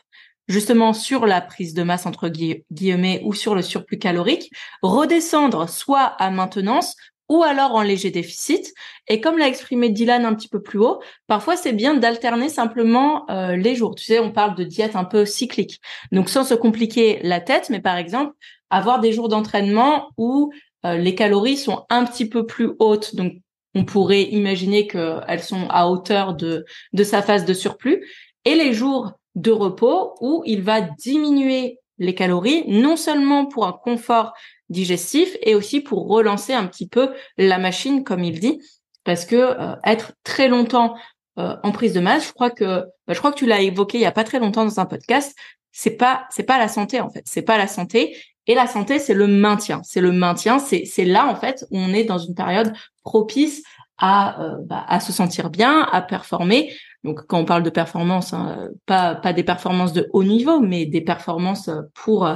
[0.47, 4.51] justement sur la prise de masse entre guillemets ou sur le surplus calorique,
[4.81, 6.95] redescendre soit à maintenance
[7.33, 8.75] ou alors en léger déficit.
[9.07, 13.25] Et comme l'a exprimé Dylan un petit peu plus haut, parfois c'est bien d'alterner simplement
[13.31, 13.95] euh, les jours.
[13.95, 15.81] Tu sais, on parle de diète un peu cyclique.
[16.11, 18.33] Donc sans se compliquer la tête, mais par exemple,
[18.69, 20.53] avoir des jours d'entraînement où
[20.85, 23.15] euh, les calories sont un petit peu plus hautes.
[23.15, 23.33] Donc
[23.73, 28.05] on pourrait imaginer qu'elles sont à hauteur de, de sa phase de surplus.
[28.45, 33.73] Et les jours de repos où il va diminuer les calories, non seulement pour un
[33.73, 34.33] confort
[34.69, 38.61] digestif et aussi pour relancer un petit peu la machine, comme il dit,
[39.03, 40.95] parce que euh, être très longtemps
[41.39, 43.97] euh, en prise de masse, je crois que bah, je crois que tu l'as évoqué
[43.97, 45.35] il y a pas très longtemps dans un podcast,
[45.71, 48.99] c'est pas c'est pas la santé en fait, c'est pas la santé et la santé
[48.99, 52.19] c'est le maintien, c'est le maintien, c'est c'est là en fait où on est dans
[52.19, 52.73] une période
[53.03, 53.63] propice
[53.97, 56.73] à euh, bah, à se sentir bien, à performer.
[57.03, 60.85] Donc quand on parle de performance, hein, pas pas des performances de haut niveau, mais
[60.85, 62.29] des performances pour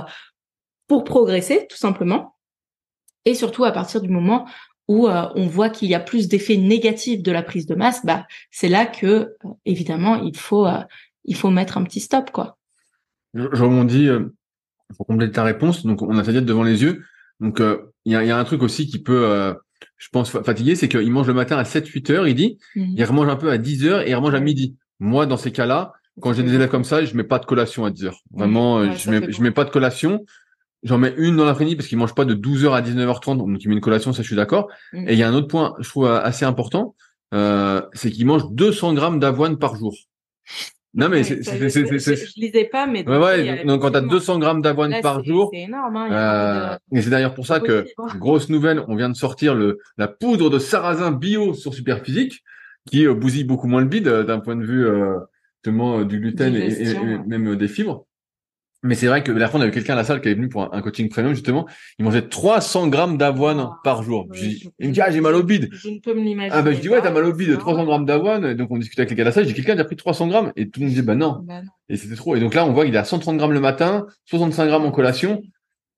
[0.87, 2.35] pour progresser tout simplement.
[3.25, 4.47] Et surtout à partir du moment
[4.87, 8.05] où euh, on voit qu'il y a plus d'effets négatifs de la prise de masse,
[8.05, 10.79] bah c'est là que euh, évidemment il faut euh,
[11.25, 12.57] il faut mettre un petit stop quoi.
[13.33, 14.07] Je, rebondis
[14.95, 15.85] pour compléter ta réponse.
[15.85, 17.03] Donc on a sa diète devant les yeux.
[17.41, 17.59] Donc
[18.05, 19.53] il y a, y, a, un truc aussi qui peut
[19.97, 22.93] je pense fatiguer, c'est qu'il mange le matin à 7-8 heures, il dit, mmh.
[22.95, 24.75] il remange un peu à 10 heures et il remange à midi.
[24.99, 27.85] Moi, dans ces cas-là, quand j'ai des élèves comme ça, je mets pas de collation
[27.85, 28.21] à 10 heures.
[28.31, 30.25] Vraiment, je mets, je mets pas de collation.
[30.83, 33.67] J'en mets une dans l'après-midi parce qu'ils mangent pas de 12h à 19h30, donc ils
[33.67, 34.67] mettent une collation, ça je suis d'accord.
[34.93, 35.09] Mmh.
[35.09, 36.95] Et il y a un autre point, je trouve assez important,
[37.33, 39.95] euh, c'est qu'ils mangent 200 grammes d'avoine par jour.
[40.97, 44.61] Non, mais c'est, je, lisais pas, mais Ouais, ouais, donc, quand t'as effectivement- 200 grammes
[44.63, 45.95] d'avoine par c'est- jour, c'est énorme.
[45.95, 47.85] Hein, euh, et c'est d'ailleurs pour ça que,
[48.17, 52.43] grosse nouvelle, on vient de sortir le, la poudre de sarrasin bio sur Superphysique,
[52.89, 55.19] qui euh, bousille beaucoup moins le bide euh, d'un point de vue, euh,
[55.63, 56.95] du gluten et,
[57.27, 58.06] même des fibres.
[58.83, 60.49] Mais c'est vrai que la fois, on avait quelqu'un à la salle qui est venu
[60.49, 61.67] pour un, coaching premium, justement.
[61.97, 64.27] Il mangeait 300 grammes d'avoine Ah, par jour.
[64.29, 65.69] ouais, Je dis- il me dit, ah, j'ai mal au bide.
[65.71, 66.55] Je ne peux me l'imaginer.
[66.55, 67.87] Ah, bah, je dis, ouais, t'as mal au bide, c'est 300 normal.
[67.87, 68.45] grammes d'avoine.
[68.45, 69.43] Et donc, on discutait avec les gars de la salle.
[69.45, 70.53] J'ai dit, quelqu'un a déjà pris 300 grammes.
[70.55, 71.39] Et tout le monde disait, bah, non.
[71.43, 71.69] Bah non.
[71.89, 72.35] Et c'était trop.
[72.35, 74.91] Et donc là, on voit qu'il est à 130 grammes le matin, 65 grammes en
[74.91, 75.41] collation.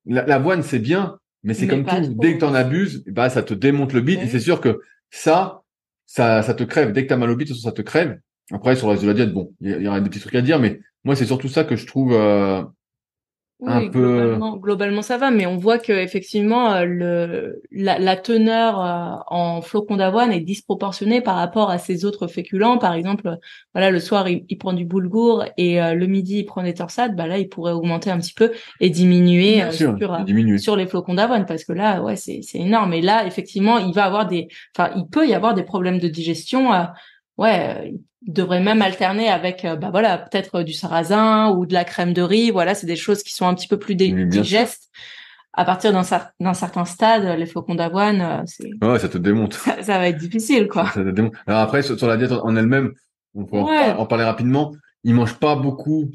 [0.05, 1.95] La- L'avoine, c'est bien, mais c'est comme tout.
[2.15, 4.19] Dès que t'en abuses, bah, ça te démonte le bide.
[4.19, 4.25] Ouais.
[4.25, 4.80] Et c'est sûr que
[5.11, 5.61] ça,
[6.05, 6.93] ça, ça te crève.
[6.93, 8.19] Dès que t'as mal au bide, ça te crève.
[8.51, 10.34] Après, sur le reste de la diète, bon, il y, y aura des petits trucs
[10.36, 12.64] à dire, mais moi, c'est surtout ça que je trouve, euh,
[13.66, 18.00] un Oui, peu- globalement, globalement, ça va, mais on voit que effectivement euh, le la,
[18.00, 22.78] la teneur euh, en flocons d'avoine est disproportionnée par rapport à ces autres féculents.
[22.78, 23.38] Par exemple,
[23.74, 26.74] voilà, le soir il, il prend du boulgour et euh, le midi il prend des
[26.74, 27.18] torsades.
[27.18, 30.60] Bah là, il pourrait augmenter un petit peu et diminuer euh, sûr, sur diminuer.
[30.60, 32.93] sur les flocons d'avoine parce que là, ouais, c'est c'est énorme.
[32.93, 36.08] Et là, effectivement, il va avoir des, enfin, il peut y avoir des problèmes de
[36.08, 36.74] digestion.
[36.74, 36.84] euh,
[37.38, 37.93] ouais,
[38.28, 42.13] devrait même alterner avec, euh, bah voilà, peut-être euh, du sarrasin ou de la crème
[42.13, 42.51] de riz.
[42.51, 44.89] Voilà, c'est des choses qui sont un petit peu plus digestes.
[45.53, 49.17] À partir d'un cer- d'un certain stade, les flocons d'avoine, euh, c'est Ouais, ça te
[49.17, 49.53] démonte.
[49.55, 50.86] ça, ça va être difficile, quoi.
[50.88, 51.34] Ça te démonte.
[51.47, 52.91] Alors après, sur, la diète en elle-même,
[53.36, 53.91] on peut en- Ouais.
[53.97, 54.74] en, parler rapidement.
[55.03, 56.11] Il mange pas beaucoup.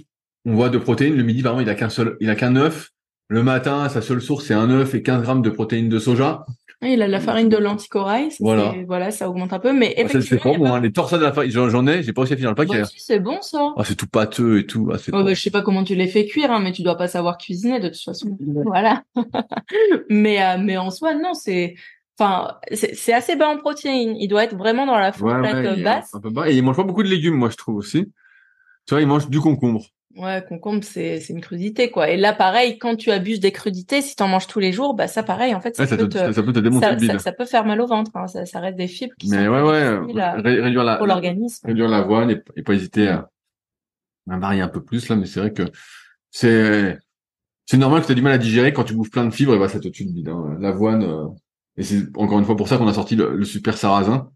[0.47, 1.17] On voit de protéines.
[1.17, 2.91] Le midi, par exemple, il a qu'un seul, il a qu'un œuf.
[3.29, 6.45] Le matin, sa seule source, c'est un œuf et 15 grammes de protéines de soja.
[6.93, 8.75] Il a de la farine de lenticolaille, ça, Voilà.
[8.87, 10.81] voilà, ça augmente un peu, mais Bah, c'est- pas bon, hein.
[10.81, 12.85] Les torsades de la farine, j'en ai, j'ai pas réussi à finir le paquet.
[12.85, 13.73] Si, c'est bon ça.
[13.77, 14.91] Ah, c'est tout pâteux et tout.
[14.93, 16.73] Ah, c'est Ouais, pas- bah, je sais pas comment tu les fais cuire, hein, mais
[16.73, 18.37] tu dois pas savoir cuisiner de toute façon.
[18.65, 19.03] Voilà.
[20.11, 21.75] mais euh, mais en soi, non, c'est,
[22.19, 24.17] enfin, c'est c'est assez bas en protéines.
[24.19, 26.15] Il doit être vraiment dans la fourchette ouais, euh, basse.
[26.15, 26.51] un peu bas.
[26.51, 28.05] Et il mange pas beaucoup de légumes, moi, je trouve aussi.
[28.87, 29.83] Tu vois, il mange du concombre.
[30.17, 32.09] Ouais, concombre, c'est c'est une crudité quoi.
[32.09, 35.09] Et là, pareil, quand tu abuses des crudités, si t'en manges tous les jours, bah
[35.09, 36.99] ça, pareil, en fait, ça Ouais, ça, peut te, ça peut te démonter ça, le
[37.01, 37.13] bide.
[37.13, 38.13] ça, ça peut faire mal au ventre.
[38.15, 38.29] Hein.
[38.29, 41.67] Ça, ça reste des fibres qui Mais sont ouais, ouais, à- réduire la, pour l'organisme.
[41.67, 43.29] réduire l'avoine et, et pas hésiter à,
[44.31, 45.65] à varier un peu plus là, mais c'est vrai que
[46.31, 46.97] c'est
[47.67, 49.55] c'est normal que tu aies du mal à digérer quand tu bouffes plein de fibres,
[49.55, 50.29] et bah ça te tue le bide.
[50.29, 50.57] hein.
[50.61, 51.27] L'avoine, euh,
[51.77, 54.31] et c'est encore une fois pour ça qu'on a sorti le, le super sarrasin.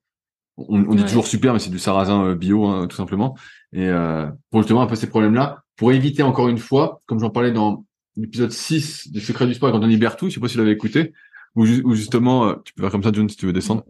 [0.57, 1.09] On, on dit Ouais.
[1.09, 3.37] toujours super, mais c'est du sarrasin euh, bio, hein, tout simplement.
[3.73, 7.31] Et euh, pour justement un peu ces problèmes-là, pour éviter encore une fois, comme j'en
[7.31, 10.53] parlais dans l'épisode 6 des Secrets du Sport avec Anthony Bertou, je sais pas si
[10.53, 11.13] tu l'avais écouté,
[11.55, 13.85] où, ju- où justement, euh, tu peux faire comme ça, John, si tu veux descendre.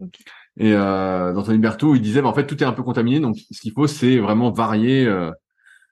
[0.57, 3.19] Et euh, dans Anthony Berthaud, il disait, bah, en fait, tout est un peu contaminé,
[3.19, 5.31] donc ce qu'il faut, c'est vraiment varier euh,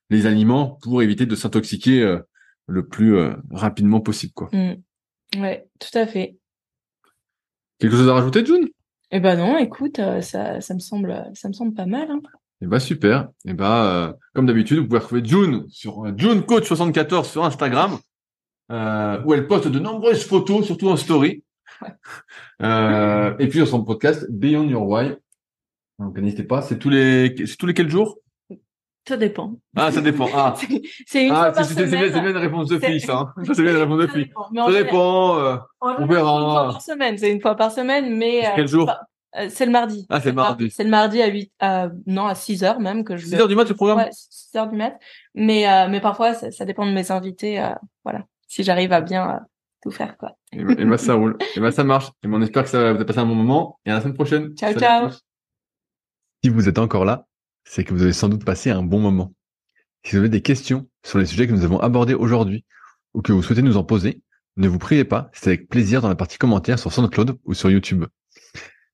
[0.09, 2.19] les aliments pour éviter de s'intoxiquer euh,
[2.67, 4.33] le plus euh, rapidement possible.
[4.33, 4.49] Quoi.
[4.53, 4.75] Mm.
[5.41, 6.37] Ouais, tout à fait.
[7.79, 8.67] Quelque chose à rajouter, June?
[9.11, 12.09] Eh ben non, écoute, euh, ça, ça me semble, ça me semble pas mal.
[12.11, 12.21] Hein.
[12.61, 13.27] Eh ben super.
[13.45, 17.43] Et ben euh, comme d'habitude, vous pouvez retrouver June sur euh, June Coach 74 sur
[17.45, 17.97] Instagram,
[18.71, 21.43] euh, où elle poste de nombreuses photos, surtout en story.
[22.63, 25.15] Euh, et puis sur son podcast Beyond Your Why.
[25.99, 26.63] Donc n'hésitez pas.
[26.63, 28.17] C'est tous les, c'est tous les quels jours?
[29.07, 29.59] Ça dépend.
[29.75, 30.27] Ah, ça dépend.
[30.33, 30.55] Ah,
[31.05, 33.09] C'est- une ah c'est bien, bien une réponse de C'est- fils.
[33.09, 33.31] Hein.
[33.45, 34.13] Ça c'est bien une réponse de Ça
[34.59, 35.37] en Ça dépend.
[35.37, 36.09] euh, général, verra.
[36.09, 37.17] C'est une fois par semaine.
[37.19, 38.91] C'est une fois par semaine, mais euh, Quel jour?
[39.37, 40.05] Euh, c'est le mardi.
[40.09, 40.71] Ah, c'est le mardi.
[40.71, 43.47] C'est le mardi à 8 à, non, à 6 heures même que je 6 heures
[43.47, 43.97] du mat, le programme?
[43.99, 44.97] Ouais, 6 heures du mat.
[45.35, 47.59] Mais, euh, mais parfois, ça, ça dépend de mes invités.
[47.61, 47.69] euh,
[48.03, 48.25] voilà.
[48.47, 49.39] Si j'arrive à bien euh,
[49.83, 50.37] tout faire, quoi.
[50.53, 51.37] Et ben, et ben, ça roule.
[51.55, 52.07] Et ben ça marche.
[52.23, 53.79] Et ben, on espère que ça va vous a passé un bon moment.
[53.85, 54.55] Et à la semaine prochaine.
[54.55, 55.09] Ciao, Salut ciao.
[56.43, 57.27] Si vous êtes encore là,
[57.65, 59.33] c'est que vous avez sans doute passé un bon moment.
[60.03, 62.63] Si vous avez des questions sur les sujets que nous avons abordés aujourd'hui
[63.13, 64.21] ou que vous souhaitez nous en poser,
[64.55, 67.69] ne vous privez pas, c'est avec plaisir dans la partie commentaires sur SoundCloud ou sur
[67.69, 68.05] YouTube.